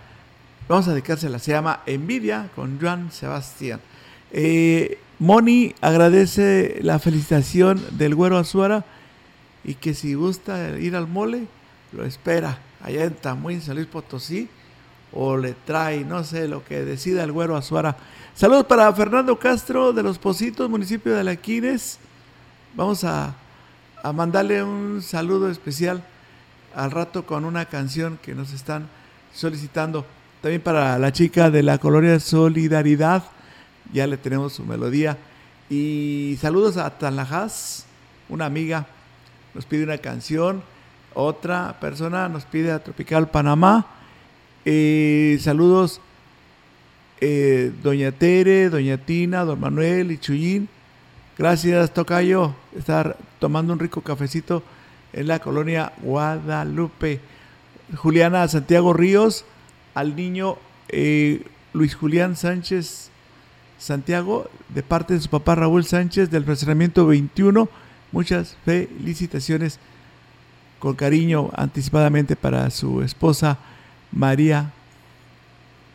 Vamos 0.67 0.87
a 0.87 0.91
dedicársela, 0.91 1.39
se 1.39 1.51
llama 1.51 1.81
Envidia 1.85 2.49
con 2.55 2.79
Juan 2.79 3.11
Sebastián. 3.11 3.79
Eh, 4.31 4.97
Moni 5.19 5.73
agradece 5.81 6.79
la 6.81 6.99
felicitación 6.99 7.81
del 7.91 8.15
güero 8.15 8.37
Azuara 8.37 8.85
y 9.67 9.75
que 9.75 9.93
si 9.93 10.15
gusta 10.15 10.79
ir 10.79 10.95
al 10.95 11.07
mole, 11.07 11.45
lo 11.91 12.05
espera 12.05 12.57
allá 12.81 13.03
en 13.03 13.13
Tamuín, 13.13 13.61
San 13.61 13.75
Luis 13.75 13.87
Potosí, 13.87 14.49
o 15.11 15.35
le 15.35 15.53
trae, 15.53 16.05
no 16.05 16.23
sé, 16.23 16.47
lo 16.47 16.63
que 16.63 16.85
decida 16.85 17.23
el 17.23 17.33
güero 17.33 17.55
Azuara. 17.57 17.97
Saludos 18.33 18.65
para 18.65 18.91
Fernando 18.93 19.37
Castro 19.37 19.91
de 19.91 20.03
Los 20.03 20.17
Positos, 20.17 20.69
municipio 20.69 21.13
de 21.13 21.19
Alaquines. 21.19 21.99
Vamos 22.75 23.03
a, 23.03 23.35
mandarle 24.13 24.63
un 24.63 25.01
saludo 25.01 25.51
especial 25.51 26.01
al 26.73 26.91
rato 26.91 27.25
con 27.25 27.43
una 27.43 27.65
canción 27.65 28.17
que 28.21 28.33
nos 28.33 28.53
están 28.53 28.87
solicitando. 29.33 30.05
También 30.41 30.61
para 30.61 30.97
la 30.97 31.11
chica 31.11 31.49
de 31.49 31.61
la 31.61 31.77
colonia 31.77 32.21
Solidaridad, 32.21 33.23
ya 33.91 34.07
le 34.07 34.15
tenemos 34.15 34.53
su 34.53 34.63
melodía. 34.63 35.17
Y 35.69 36.37
saludos 36.39 36.77
a 36.77 36.97
Tanlajas, 36.97 37.85
una 38.29 38.45
amiga, 38.45 38.87
nos 39.57 39.65
pide 39.65 39.85
una 39.85 39.97
canción. 39.97 40.61
Otra 41.15 41.79
persona 41.81 42.29
nos 42.29 42.45
pide 42.45 42.71
a 42.71 42.83
Tropical 42.83 43.27
Panamá. 43.31 43.87
Eh, 44.65 45.39
saludos 45.41 45.99
eh, 47.21 47.71
Doña 47.81 48.11
Tere, 48.11 48.69
Doña 48.69 48.99
Tina, 48.99 49.45
Don 49.45 49.59
Manuel 49.59 50.11
y 50.11 50.19
Chuyín. 50.19 50.69
Gracias, 51.39 51.91
Tocayo. 51.91 52.53
Estar 52.77 53.17
tomando 53.39 53.73
un 53.73 53.79
rico 53.79 54.01
cafecito 54.01 54.61
en 55.11 55.25
la 55.25 55.39
colonia 55.39 55.91
Guadalupe. 56.03 57.19
Juliana 57.95 58.47
Santiago 58.47 58.93
Ríos, 58.93 59.43
al 59.95 60.15
niño 60.15 60.57
eh, 60.89 61.41
Luis 61.73 61.95
Julián 61.95 62.35
Sánchez 62.35 63.09
Santiago, 63.79 64.51
de 64.69 64.83
parte 64.83 65.15
de 65.15 65.19
su 65.19 65.29
papá 65.29 65.55
Raúl 65.55 65.83
Sánchez 65.83 66.29
del 66.29 66.43
fraccionamiento 66.43 67.07
21. 67.07 67.67
Muchas 68.11 68.55
felicitaciones 68.65 69.79
con 70.79 70.95
cariño 70.95 71.49
anticipadamente 71.55 72.35
para 72.35 72.69
su 72.69 73.01
esposa 73.01 73.57
María 74.11 74.71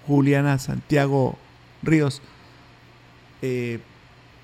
Juliana 0.06 0.58
Santiago 0.58 1.38
Ríos, 1.82 2.20
eh, 3.40 3.80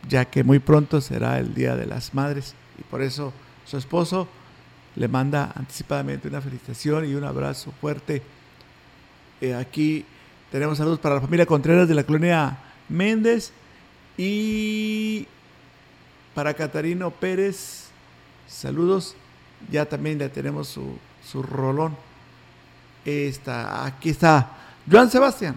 ya 0.08 0.24
que 0.24 0.44
muy 0.44 0.58
pronto 0.58 1.00
será 1.00 1.38
el 1.38 1.54
Día 1.54 1.76
de 1.76 1.86
las 1.86 2.14
Madres 2.14 2.54
y 2.78 2.82
por 2.82 3.02
eso 3.02 3.32
su 3.64 3.76
esposo 3.76 4.28
le 4.96 5.08
manda 5.08 5.52
anticipadamente 5.54 6.28
una 6.28 6.40
felicitación 6.40 7.04
y 7.04 7.14
un 7.14 7.24
abrazo 7.24 7.72
fuerte. 7.80 8.22
Eh, 9.40 9.54
aquí 9.54 10.04
tenemos 10.50 10.78
saludos 10.78 10.98
para 10.98 11.16
la 11.16 11.20
familia 11.20 11.46
Contreras 11.46 11.88
de 11.88 11.94
la 11.94 12.04
colonia 12.04 12.58
Méndez 12.88 13.52
y 14.16 15.26
para 16.38 16.54
Catarino 16.54 17.10
Pérez, 17.10 17.88
saludos. 18.46 19.16
Ya 19.72 19.86
también 19.86 20.18
le 20.18 20.28
tenemos 20.28 20.68
su, 20.68 20.96
su 21.28 21.42
rolón. 21.42 21.96
Está, 23.04 23.84
aquí 23.84 24.10
está 24.10 24.48
Joan 24.88 25.10
Sebastián. 25.10 25.56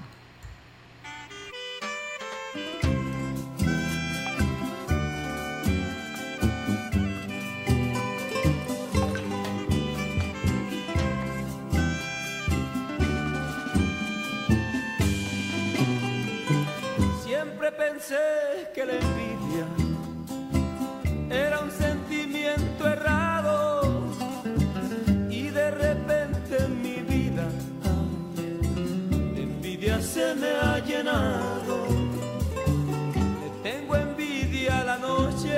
Le 33.42 33.50
tengo 33.64 33.96
envidia 33.96 34.82
a 34.82 34.84
la 34.84 34.98
noche, 34.98 35.58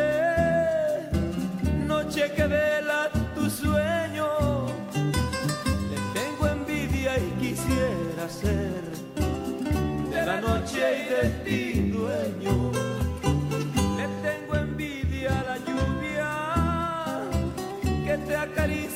noche 1.88 2.32
que 2.36 2.48
vela 2.48 3.10
tu 3.36 3.50
sueño. 3.50 4.28
Le 5.92 5.98
tengo 6.18 6.48
envidia 6.48 7.18
y 7.18 7.30
quisiera 7.42 8.28
ser 8.30 8.84
de 10.12 10.26
la 10.26 10.42
noche 10.42 10.82
y 11.02 11.04
de 11.14 11.24
ti 11.46 11.62
dueño. 11.92 12.72
Le 13.98 14.08
tengo 14.26 14.56
envidia 14.56 15.40
a 15.40 15.44
la 15.44 15.58
lluvia 15.68 16.30
que 18.06 18.18
te 18.26 18.36
acaricia 18.36 18.93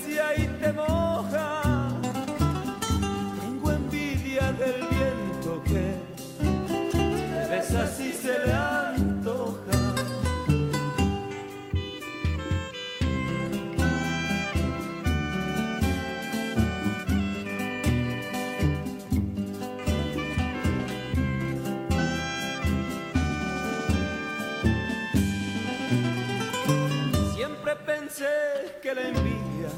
que 28.88 28.96
la 28.96 29.02
envidia 29.02 29.70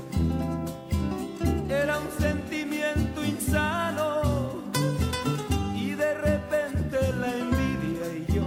era 1.67 1.97
un 1.97 2.11
sentimiento 2.21 3.25
insano 3.25 4.61
y 5.73 5.95
de 5.95 6.13
repente 6.13 6.99
la 7.19 7.33
envidia 7.33 8.05
y 8.19 8.31
yo 8.31 8.45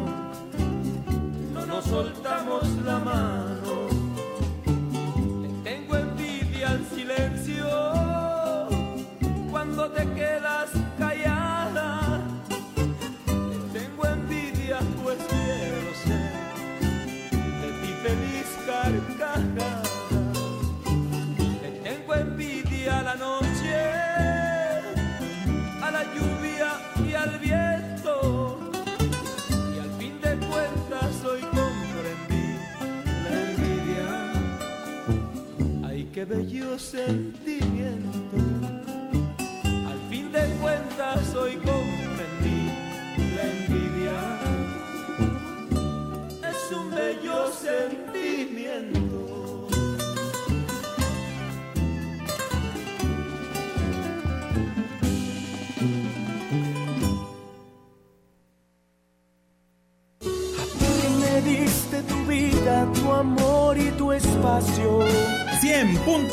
no 1.53 1.67
nos 1.67 1.85
soltamos. 1.85 2.42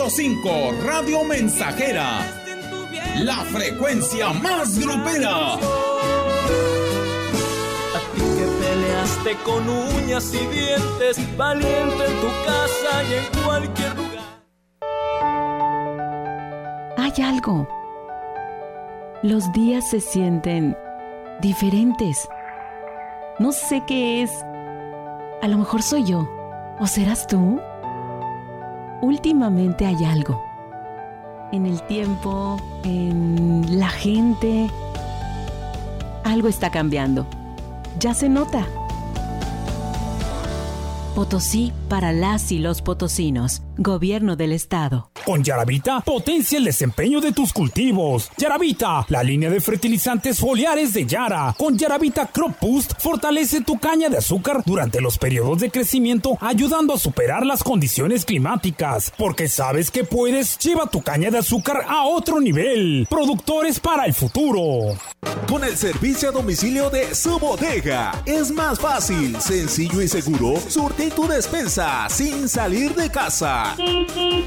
100.5 0.10 0.82
Radio 0.86 1.24
Mensajera. 1.24 2.26
La 3.20 3.36
frecuencia 3.46 4.34
más 4.34 4.80
grupera. 4.80 5.54
A 5.54 5.60
ti 8.16 8.22
que 8.36 8.46
peleaste 8.60 9.36
con 9.46 9.70
uñas 9.70 10.34
y 10.34 10.48
dientes, 10.48 11.38
valiente 11.38 12.06
en 12.08 12.22
tu 12.22 12.28
casa 12.44 13.04
y 13.04 13.14
en 13.14 13.44
cualquier 13.44 13.96
lugar. 13.98 14.26
Hay 16.98 17.24
algo. 17.24 17.68
Los 19.22 19.52
días 19.54 19.92
se 19.92 20.02
sienten 20.02 20.76
diferentes. 21.40 22.28
No 23.38 23.52
sé 23.52 23.84
qué 23.86 24.24
es. 24.24 24.32
A 25.44 25.48
lo 25.48 25.60
mejor 25.60 25.84
soy 25.84 26.04
yo. 26.04 26.28
¿O 26.80 26.88
serás 26.88 27.28
tú? 27.28 27.62
Últimamente 29.02 29.86
hay 29.86 30.04
algo. 30.04 30.44
En 31.52 31.66
el 31.66 31.82
tiempo, 31.84 32.58
en 32.84 33.80
la 33.80 33.90
gente. 33.90 34.70
Algo 36.24 36.48
está 36.48 36.70
cambiando. 36.70 37.26
Ya 38.00 38.14
se 38.14 38.30
nota. 38.30 38.66
Potosí 41.16 41.74
para 41.90 42.14
las 42.14 42.52
y 42.52 42.60
los 42.60 42.82
potosinos. 42.84 43.64
Gobierno 43.78 44.36
del 44.36 44.52
Estado. 44.52 45.12
Con 45.26 45.44
Yaravita, 45.44 46.02
potencia 46.02 46.58
el 46.58 46.66
desempeño 46.66 47.20
de 47.20 47.32
tus 47.32 47.52
cultivos. 47.52 48.30
Yaravita, 48.38 49.06
la 49.10 49.24
línea 49.24 49.50
de 49.50 49.60
fertilizantes 49.60 50.40
foliares 50.40 50.94
de 50.94 51.06
Yara. 51.06 51.56
Con 51.58 51.78
Yaravita 51.78 52.28
Crop 52.28 52.60
Boost, 52.62 52.94
fortalece 53.00 53.62
tu 53.62 53.80
caña 53.80 54.10
de 54.10 54.18
azúcar 54.18 54.64
durante 54.66 55.02
los 55.02 55.18
periodos 55.18 55.60
de 55.60 55.72
crecimiento, 55.72 56.38
ayudando 56.40 56.94
a 56.94 57.00
superar 57.00 57.46
las 57.46 57.64
condiciones 57.64 58.24
climáticas. 58.24 59.12
Porque 59.18 59.48
sabes 59.48 59.90
que 59.90 60.04
puedes, 60.04 60.58
lleva 60.60 60.90
tu 60.90 61.02
caña 61.02 61.32
de 61.32 61.40
azúcar 61.40 61.86
a 61.88 62.04
otro 62.04 62.40
nivel. 62.40 63.08
Productores 63.10 63.80
para 63.80 64.06
el 64.06 64.14
futuro. 64.14 64.96
Con 65.48 65.64
el 65.64 65.76
servicio 65.76 66.30
a 66.30 66.32
domicilio 66.32 66.90
de 66.90 67.16
su 67.16 67.40
bodega, 67.40 68.12
es 68.26 68.52
más 68.52 68.80
fácil, 68.80 69.40
sencillo 69.42 70.02
y 70.02 70.08
seguro 70.08 70.60
surtir 70.70 71.12
tu 71.14 71.28
despensa 71.28 71.79
sin 72.10 72.50
salir 72.50 72.94
de 72.94 73.10
casa. 73.10 73.76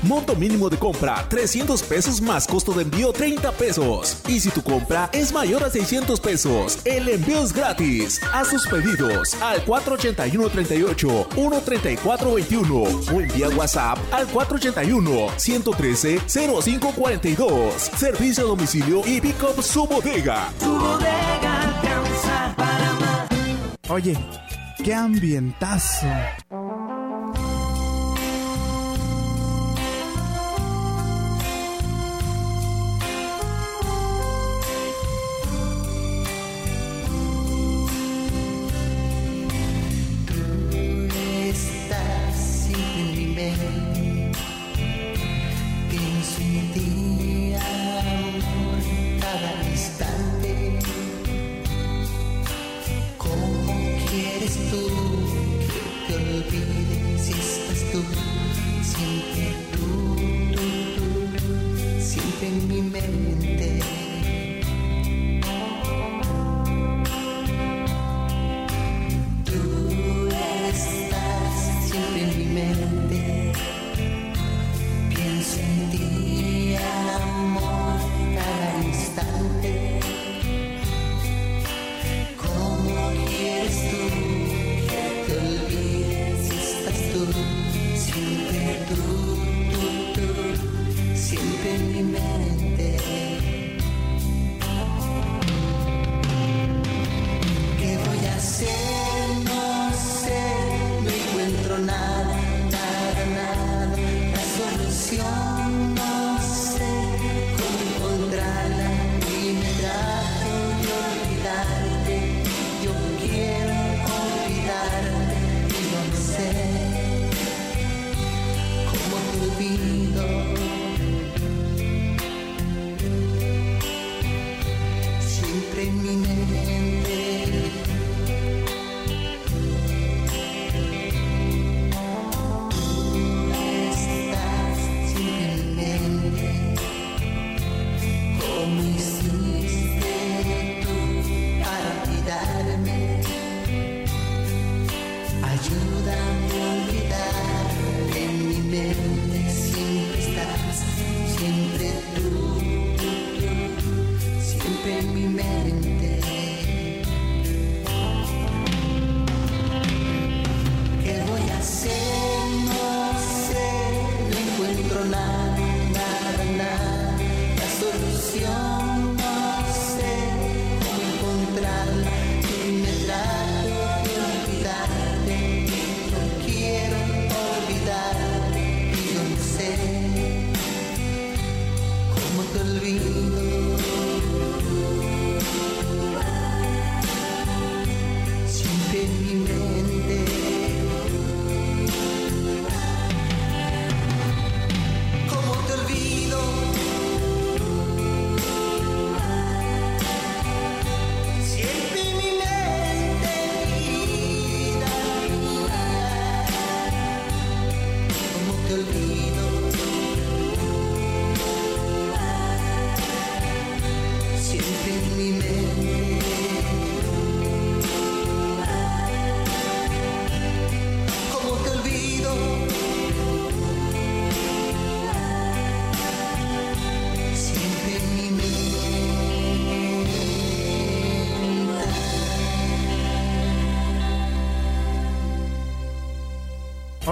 Monto 0.02 0.36
mínimo 0.36 0.68
de 0.68 0.78
compra 0.78 1.24
300 1.28 1.82
pesos 1.82 2.20
más 2.20 2.46
costo 2.46 2.72
de 2.72 2.82
envío 2.82 3.12
30 3.12 3.52
pesos. 3.52 4.18
Y 4.28 4.40
si 4.40 4.50
tu 4.50 4.62
compra 4.62 5.08
es 5.12 5.32
mayor 5.32 5.64
a 5.64 5.70
600 5.70 6.20
pesos, 6.20 6.78
el 6.84 7.08
envío 7.08 7.42
es 7.42 7.52
gratis. 7.52 8.20
Haz 8.32 8.50
tus 8.50 8.66
pedidos 8.66 9.34
al 9.40 9.64
481 9.64 10.48
38 10.50 11.28
134 11.34 12.34
21 12.34 12.74
o 12.82 13.20
envía 13.20 13.48
WhatsApp 13.48 13.98
al 14.12 14.26
481 14.26 15.30
113 15.36 16.20
0542. 16.26 17.74
Servicio 17.96 18.44
a 18.44 18.46
domicilio 18.48 19.02
y 19.06 19.20
pick 19.20 19.42
up 19.42 19.62
su 19.62 19.86
bodega. 19.86 20.50
Tu 20.58 20.70
bodega 20.70 21.72
para 22.56 22.92
más. 23.00 23.28
Oye, 23.88 24.16
qué 24.84 24.94
ambientazo. 24.94 26.06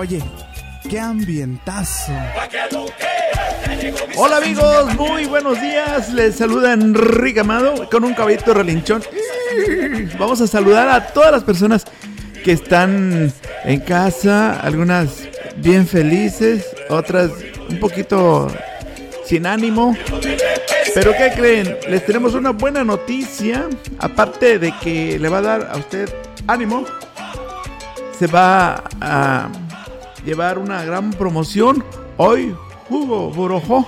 Oye, 0.01 0.22
qué 0.88 0.98
ambientazo. 0.98 2.12
Hola 4.16 4.38
amigos, 4.38 4.94
muy 4.96 5.26
buenos 5.26 5.61
días. 5.61 6.11
Les 6.14 6.36
saluda 6.36 6.72
Enrique 6.72 7.40
Amado 7.40 7.86
con 7.90 8.05
un 8.05 8.14
caballito 8.14 8.55
relinchón. 8.55 9.03
Vamos 10.18 10.40
a 10.40 10.46
saludar 10.46 10.88
a 10.88 11.09
todas 11.09 11.30
las 11.30 11.44
personas 11.44 11.84
que 12.42 12.53
están 12.53 13.30
en 13.64 13.80
casa, 13.80 14.59
algunas 14.61 15.28
bien 15.57 15.86
felices, 15.86 16.66
otras 16.88 17.30
un 17.68 17.78
poquito 17.78 18.46
sin 19.26 19.46
ánimo. 19.46 19.94
Pero 20.94 21.12
¿qué 21.12 21.30
creen? 21.36 21.76
Les 21.90 22.07
tenemos 22.07 22.32
una 22.32 22.53
buena 22.53 22.84
noticia. 22.84 23.68
Aparte 23.98 24.59
de 24.59 24.72
que 24.78 25.18
le 25.18 25.28
va 25.28 25.38
a 25.38 25.42
dar 25.42 25.70
a 25.70 25.76
usted 25.76 26.09
ánimo, 26.46 26.86
se 28.18 28.26
va 28.28 28.82
a 28.98 29.51
llevar 30.25 30.59
una 30.59 30.85
gran 30.85 31.11
promoción. 31.11 31.85
Hoy, 32.16 32.55
Jugo 32.89 33.31
Borojó. 33.31 33.87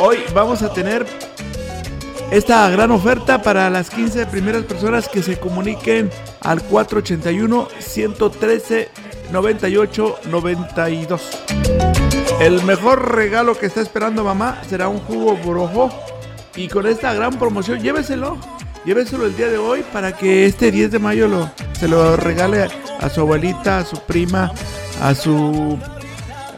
Hoy 0.00 0.18
vamos 0.34 0.62
a 0.62 0.72
tener 0.72 1.06
esta 2.30 2.68
gran 2.70 2.90
oferta 2.90 3.42
para 3.42 3.68
las 3.70 3.90
15 3.90 4.26
primeras 4.26 4.64
personas 4.64 5.08
que 5.08 5.22
se 5.22 5.38
comuniquen 5.38 6.10
al 6.40 6.62
481 6.62 7.68
113 7.78 8.88
98 9.32 10.18
92. 10.26 11.30
El 12.40 12.62
mejor 12.64 13.14
regalo 13.14 13.58
que 13.58 13.66
está 13.66 13.80
esperando 13.80 14.24
mamá 14.24 14.62
será 14.68 14.88
un 14.88 14.98
jugo 15.00 15.36
Borojó. 15.36 15.90
Y 16.56 16.68
con 16.68 16.86
esta 16.86 17.12
gran 17.14 17.38
promoción, 17.38 17.80
lléveselo. 17.80 18.38
Lléveselo 18.84 19.26
el 19.26 19.36
día 19.36 19.48
de 19.48 19.58
hoy 19.58 19.84
para 19.92 20.16
que 20.16 20.46
este 20.46 20.70
10 20.70 20.92
de 20.92 20.98
mayo 20.98 21.28
lo, 21.28 21.50
se 21.78 21.86
lo 21.86 22.16
regale 22.16 22.68
a 22.98 23.08
su 23.10 23.20
abuelita, 23.20 23.78
a 23.78 23.84
su 23.84 23.98
prima, 24.00 24.52
a 25.02 25.14
su 25.14 25.78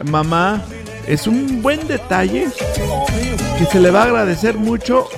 mamá. 0.05 0.61
Es 1.05 1.27
un 1.27 1.61
buen 1.61 1.85
detalle 1.85 2.47
que 3.57 3.65
se 3.65 3.79
le 3.79 3.91
va 3.91 4.03
a 4.03 4.05
agradecer 4.05 4.57
mucho. 4.57 5.09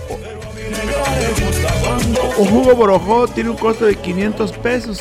Un 2.38 2.48
jugo 2.48 2.76
Borojó 2.76 3.28
tiene 3.28 3.52
un 3.52 3.58
costo 3.58 3.86
de 3.86 3.96
500 3.96 4.52
pesos. 4.54 5.00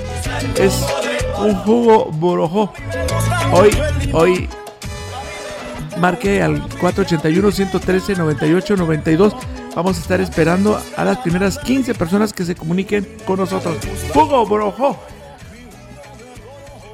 es 0.57 0.85
un 1.39 1.55
jugo 1.57 2.07
Borojó. 2.13 2.73
Hoy, 3.53 3.71
hoy 4.13 4.49
marque 5.99 6.43
al 6.43 6.63
481-113-98-92. 6.79 9.35
Vamos 9.75 9.97
a 9.97 10.01
estar 10.01 10.21
esperando 10.21 10.79
a 10.97 11.05
las 11.05 11.19
primeras 11.19 11.59
15 11.59 11.95
personas 11.95 12.33
que 12.33 12.45
se 12.45 12.55
comuniquen 12.55 13.17
con 13.27 13.39
nosotros. 13.39 13.79
Jugo 14.13 14.47
Brojo. 14.47 14.97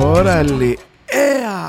Órale. 0.00 0.89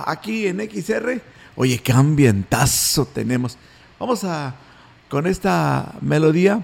Aquí 0.07 0.47
en 0.47 0.59
XR. 0.59 1.21
Oye, 1.55 1.79
qué 1.79 1.91
ambientazo 1.91 3.05
tenemos. 3.05 3.57
Vamos 3.99 4.23
a 4.23 4.55
con 5.09 5.27
esta 5.27 5.93
melodía. 6.01 6.63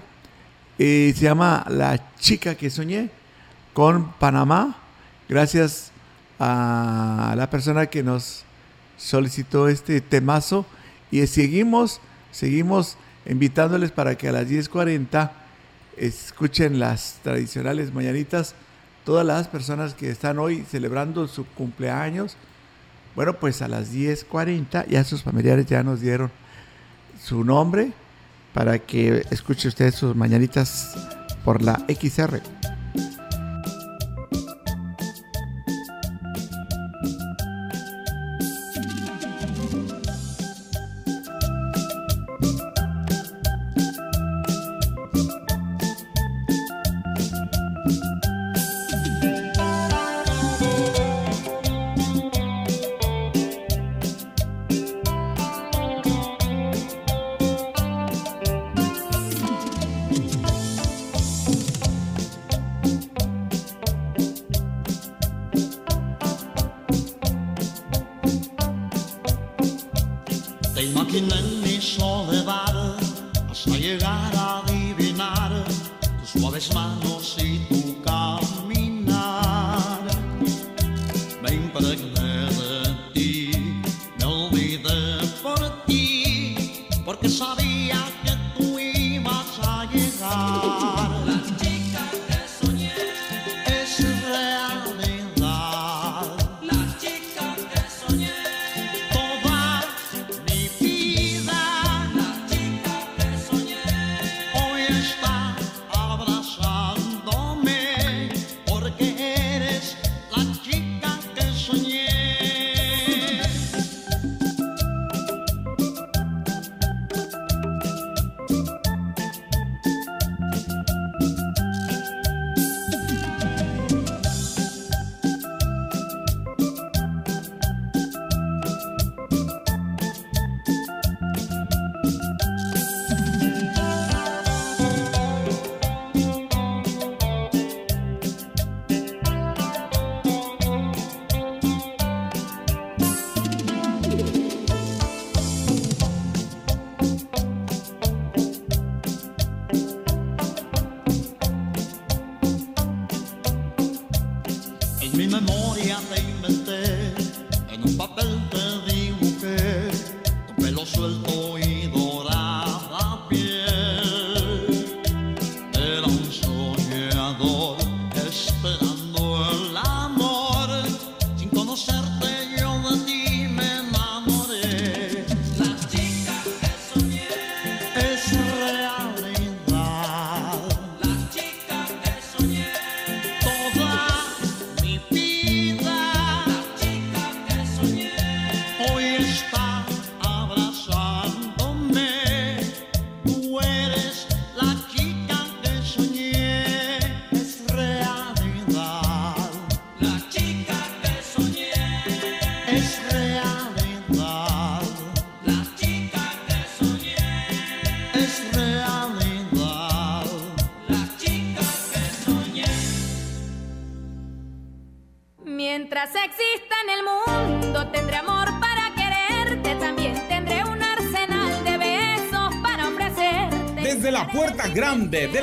eh, 0.78 1.12
se 1.14 1.24
llama 1.24 1.66
La 1.68 2.14
chica 2.18 2.54
que 2.54 2.70
soñé 2.70 3.10
con 3.74 4.12
Panamá. 4.12 4.76
Gracias 5.28 5.92
a 6.38 7.34
la 7.36 7.50
persona 7.50 7.86
que 7.86 8.02
nos 8.02 8.44
solicitó 8.96 9.68
este 9.68 10.00
temazo. 10.00 10.64
Y 11.10 11.26
seguimos, 11.26 12.00
seguimos 12.32 12.96
invitándoles 13.26 13.90
para 13.92 14.16
que 14.16 14.28
a 14.28 14.32
las 14.32 14.48
10.40 14.48 15.30
escuchen 15.96 16.78
las 16.78 17.20
tradicionales 17.22 17.92
mañanitas. 17.92 18.54
Todas 19.04 19.26
las 19.26 19.48
personas 19.48 19.94
que 19.94 20.10
están 20.10 20.38
hoy 20.38 20.64
celebrando 20.70 21.28
su 21.28 21.44
cumpleaños. 21.44 22.36
Bueno, 23.18 23.32
pues 23.32 23.62
a 23.62 23.66
las 23.66 23.92
10.40 23.92 24.86
ya 24.86 25.02
sus 25.02 25.24
familiares 25.24 25.66
ya 25.66 25.82
nos 25.82 26.00
dieron 26.00 26.30
su 27.20 27.42
nombre 27.42 27.90
para 28.54 28.78
que 28.78 29.24
escuche 29.32 29.66
usted 29.66 29.92
sus 29.92 30.14
mañanitas 30.14 30.94
por 31.44 31.60
la 31.60 31.84
XR. 31.88 32.40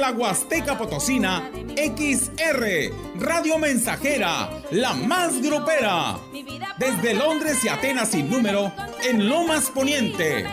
La 0.05 0.11
Huasteca 0.11 0.77
Potosina, 0.77 1.49
XR, 1.75 2.93
Radio 3.19 3.57
Mensajera, 3.57 4.51
la 4.69 4.93
más 4.93 5.41
grupera. 5.41 6.19
Desde 6.77 7.15
Londres 7.15 7.65
y 7.65 7.69
Atenas 7.69 8.11
sin 8.11 8.29
número, 8.29 8.71
en 9.03 9.27
Lomas 9.27 9.71
Poniente. 9.71 10.45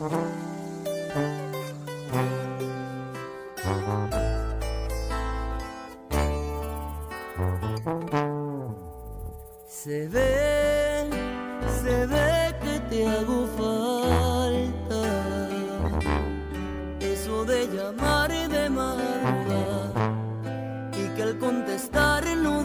Se 0.00 0.08
ve, 10.08 11.10
se 11.82 12.06
ve 12.06 12.56
que 12.62 12.80
te 12.88 13.06
hago 13.06 13.46
falta. 13.58 15.02
Eso 17.00 17.44
de 17.44 17.66
llamar 17.66 18.30
de 18.30 18.70
madrugar 18.70 19.92
y 20.96 21.08
que 21.14 21.22
al 21.24 21.38
contestar 21.38 22.24
no 22.38 22.59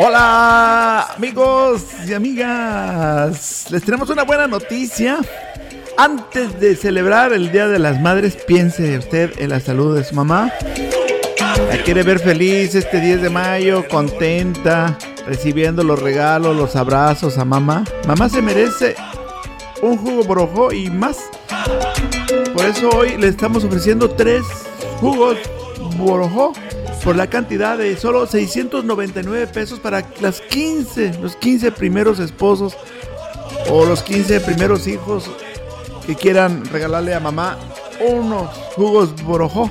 Hola 0.00 1.02
amigos 1.16 1.84
y 2.04 2.14
amigas, 2.14 3.66
les 3.70 3.84
tenemos 3.84 4.10
una 4.10 4.24
buena 4.24 4.48
noticia. 4.48 5.18
Antes 5.96 6.58
de 6.58 6.74
celebrar 6.74 7.32
el 7.32 7.52
Día 7.52 7.68
de 7.68 7.78
las 7.78 8.00
Madres, 8.00 8.36
piense 8.44 8.98
usted 8.98 9.32
en 9.38 9.50
la 9.50 9.60
salud 9.60 9.96
de 9.96 10.02
su 10.02 10.14
mamá. 10.16 10.52
La 11.70 11.82
quiere 11.84 12.02
ver 12.02 12.18
feliz 12.18 12.74
este 12.74 13.00
10 13.00 13.22
de 13.22 13.30
mayo, 13.30 13.86
contenta, 13.88 14.98
recibiendo 15.26 15.84
los 15.84 16.02
regalos, 16.02 16.56
los 16.56 16.74
abrazos 16.74 17.38
a 17.38 17.44
mamá. 17.44 17.84
Mamá 18.06 18.28
se 18.28 18.42
merece 18.42 18.96
un 19.80 19.96
jugo 19.96 20.24
borojó 20.24 20.72
y 20.72 20.90
más. 20.90 21.18
Por 22.54 22.64
eso 22.64 22.90
hoy 22.90 23.16
le 23.16 23.28
estamos 23.28 23.64
ofreciendo 23.64 24.10
tres 24.10 24.42
jugos 25.00 25.36
borojó 25.96 26.52
por 27.04 27.16
la 27.16 27.28
cantidad 27.28 27.78
de 27.78 27.96
solo 27.96 28.26
699 28.26 29.46
pesos 29.46 29.78
para 29.78 30.04
las 30.20 30.40
15, 30.40 31.18
los 31.20 31.36
15 31.36 31.72
primeros 31.72 32.18
esposos 32.18 32.76
o 33.68 33.84
los 33.84 34.02
15 34.02 34.40
primeros 34.40 34.86
hijos 34.86 35.30
que 36.06 36.14
quieran 36.14 36.64
regalarle 36.64 37.14
a 37.14 37.20
mamá 37.20 37.58
unos 38.00 38.48
jugos 38.74 39.22
borojó. 39.22 39.70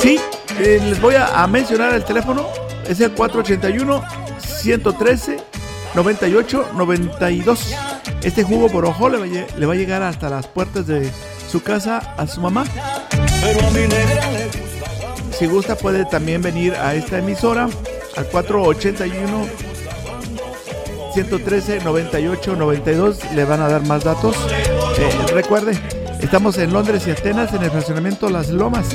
Sí, 0.00 0.18
eh, 0.58 0.80
les 0.82 1.00
voy 1.00 1.14
a, 1.14 1.42
a 1.42 1.46
mencionar 1.46 1.94
el 1.94 2.04
teléfono. 2.04 2.46
Es 2.88 3.00
el 3.00 3.12
481 3.12 4.02
113 4.38 5.53
98 5.94 6.70
92. 6.74 7.74
Este 8.22 8.42
jugo 8.42 8.68
borojó 8.68 9.08
le 9.08 9.18
va, 9.18 9.24
a 9.24 9.28
lle- 9.28 9.46
le 9.56 9.66
va 9.66 9.74
a 9.74 9.76
llegar 9.76 10.02
hasta 10.02 10.28
las 10.30 10.46
puertas 10.46 10.86
de 10.86 11.10
su 11.50 11.62
casa 11.62 11.98
a 12.16 12.26
su 12.26 12.40
mamá. 12.40 12.64
Si 15.38 15.46
gusta 15.46 15.76
puede 15.76 16.04
también 16.04 16.42
venir 16.42 16.74
a 16.74 16.94
esta 16.94 17.18
emisora 17.18 17.68
al 18.16 18.26
481 18.26 19.46
113 21.12 21.80
98 21.84 22.56
92 22.56 23.18
le 23.34 23.44
van 23.44 23.60
a 23.60 23.68
dar 23.68 23.86
más 23.86 24.02
datos. 24.04 24.36
Eh, 24.98 25.10
recuerde, 25.32 25.78
estamos 26.24 26.56
en 26.58 26.72
Londres 26.72 27.06
y 27.06 27.10
Atenas 27.10 27.52
en 27.52 27.62
el 27.62 27.70
fraccionamiento 27.70 28.30
Las 28.30 28.48
Lomas. 28.48 28.88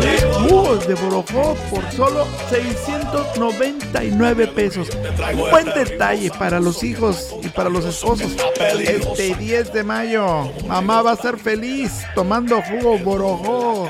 Tres 0.00 0.24
jugos 0.24 0.86
de 0.88 0.94
Borojó 0.94 1.54
por 1.70 1.84
solo 1.92 2.26
699 2.50 4.46
pesos. 4.48 4.88
Un 5.34 5.50
buen 5.50 5.66
detalle 5.66 6.30
para 6.30 6.58
los 6.60 6.82
hijos 6.82 7.34
y 7.42 7.48
para 7.48 7.68
los 7.68 7.84
esposos. 7.84 8.32
Este 8.80 9.34
10 9.34 9.72
de 9.72 9.84
mayo, 9.84 10.50
mamá 10.66 11.02
va 11.02 11.12
a 11.12 11.16
ser 11.16 11.36
feliz 11.36 11.92
tomando 12.14 12.62
jugo 12.62 12.98
Borojó. 12.98 13.88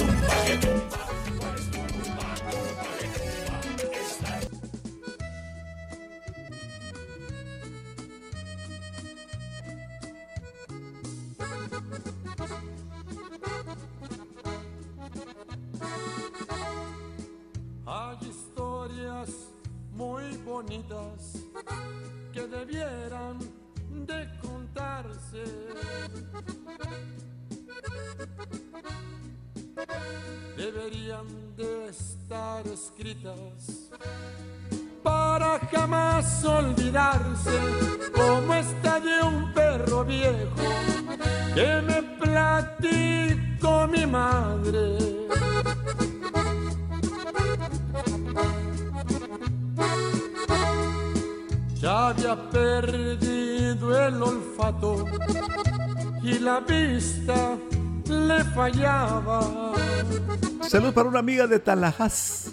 De 61.30 61.60
Talajás. 61.60 62.50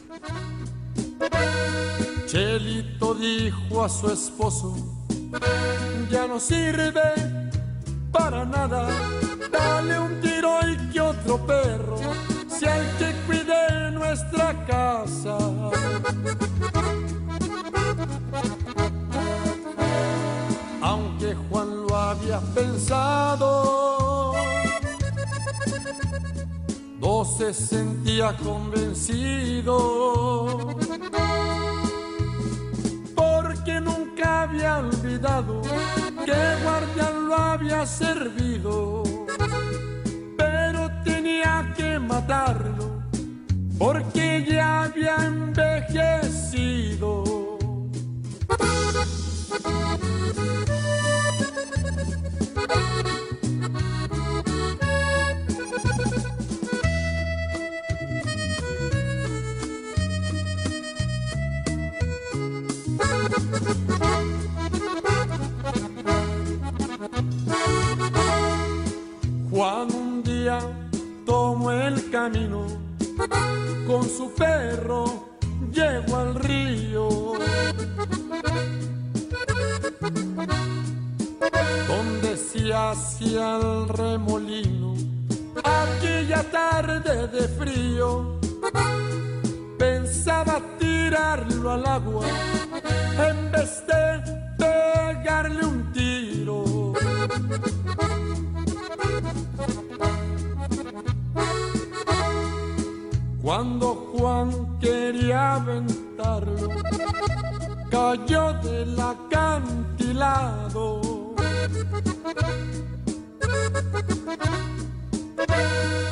Chelito 2.27 3.15
dijo 3.15 3.83
a 3.83 3.89
su 3.89 4.07
esposo, 4.11 4.75
ya 6.11 6.27
no 6.27 6.39
sirve 6.39 6.91
para 8.11 8.45
nada, 8.45 8.87
dale 9.51 9.99
un 9.99 10.21
tiro 10.21 10.59
y 10.69 10.77
que 10.91 11.01
otro 11.01 11.43
perro 11.47 11.97
sea 12.47 12.77
el 12.77 12.97
que 12.97 13.13
cuide 13.25 13.91
nuestra 13.91 14.53
casa. 14.67 15.37
Aunque 20.81 21.35
Juan 21.49 21.87
lo 21.87 21.95
había 21.97 22.39
pensado, 22.53 23.16
se 27.37 27.53
sentía 27.53 28.35
convencido 28.37 29.77
porque 33.13 33.79
nunca 33.79 34.41
había 34.41 34.79
olvidado 34.79 35.61
que 36.25 36.33
guardián 36.63 37.27
lo 37.27 37.35
había 37.35 37.85
servido, 37.85 39.03
pero 40.35 40.89
tenía 41.03 41.71
que 41.77 41.99
matarlo 41.99 43.03
porque 43.77 44.43
ya 44.49 44.85
había 44.85 45.17
envejecido. 45.17 46.47
Camino 72.17 72.65
con 73.85 74.03
su 74.09 74.33
perro, 74.33 75.29
llegó 75.71 76.17
al 76.17 76.33
río. 76.33 77.33
Donde 81.87 82.37
se 82.37 82.73
hacía 82.73 83.57
el 83.57 83.87
remolino, 83.89 84.95
aquella 85.63 86.41
tarde 86.49 87.27
de 87.27 87.47
frío, 87.59 88.39
pensaba 89.77 90.59
tirarlo 90.79 91.71
al 91.71 91.85
agua 91.85 92.25
en 93.29 93.51
vez 93.51 93.86
Cuando 103.57 104.13
Juan 104.13 104.77
quería 104.79 105.55
aventarlo, 105.55 106.69
cayó 107.89 108.53
del 108.61 108.99
acantilado. 108.99 111.01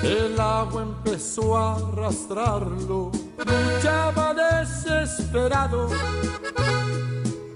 El 0.01 0.39
agua 0.39 0.81
empezó 0.81 1.55
a 1.55 1.75
arrastrarlo, 1.75 3.11
luchaba 3.37 4.33
desesperado. 4.33 5.89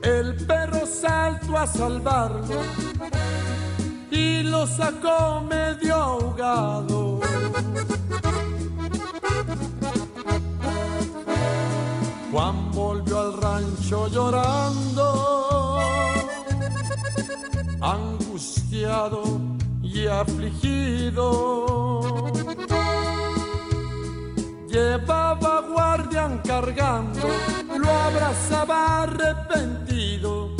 El 0.03 0.35
perro 0.45 0.85
saltó 0.85 1.57
a 1.57 1.65
salvarlo 1.65 2.61
y 4.11 4.43
lo 4.43 4.67
sacó 4.67 5.41
medio 5.49 5.95
ahogado. 5.95 7.21
Juan 12.31 12.71
volvió 12.71 13.19
al 13.19 13.41
rancho 13.41 14.07
llorando, 14.07 15.79
angustiado 17.81 19.23
y 19.81 20.05
afligido. 20.05 21.25
Llevaba 24.67 25.61
guardián 25.61 26.41
cargando, 26.45 27.27
lo 27.75 27.89
abrazaba 27.89 29.01
arrepentido. 29.03 30.51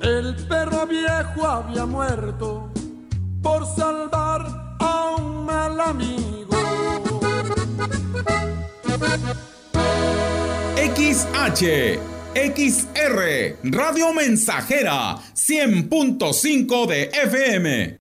El 0.00 0.36
perro 0.46 0.86
viejo 0.86 1.46
había 1.46 1.84
muerto 1.84 2.70
por 3.42 3.66
salvar 3.66 4.76
a 4.78 5.16
un 5.18 5.44
mal 5.44 5.80
amigo. 5.80 6.38
XH, 10.78 11.98
XR, 12.34 13.56
Radio 13.64 14.12
Mensajera, 14.12 15.18
100.5 15.34 16.86
de 16.86 17.10
FM. 17.12 17.96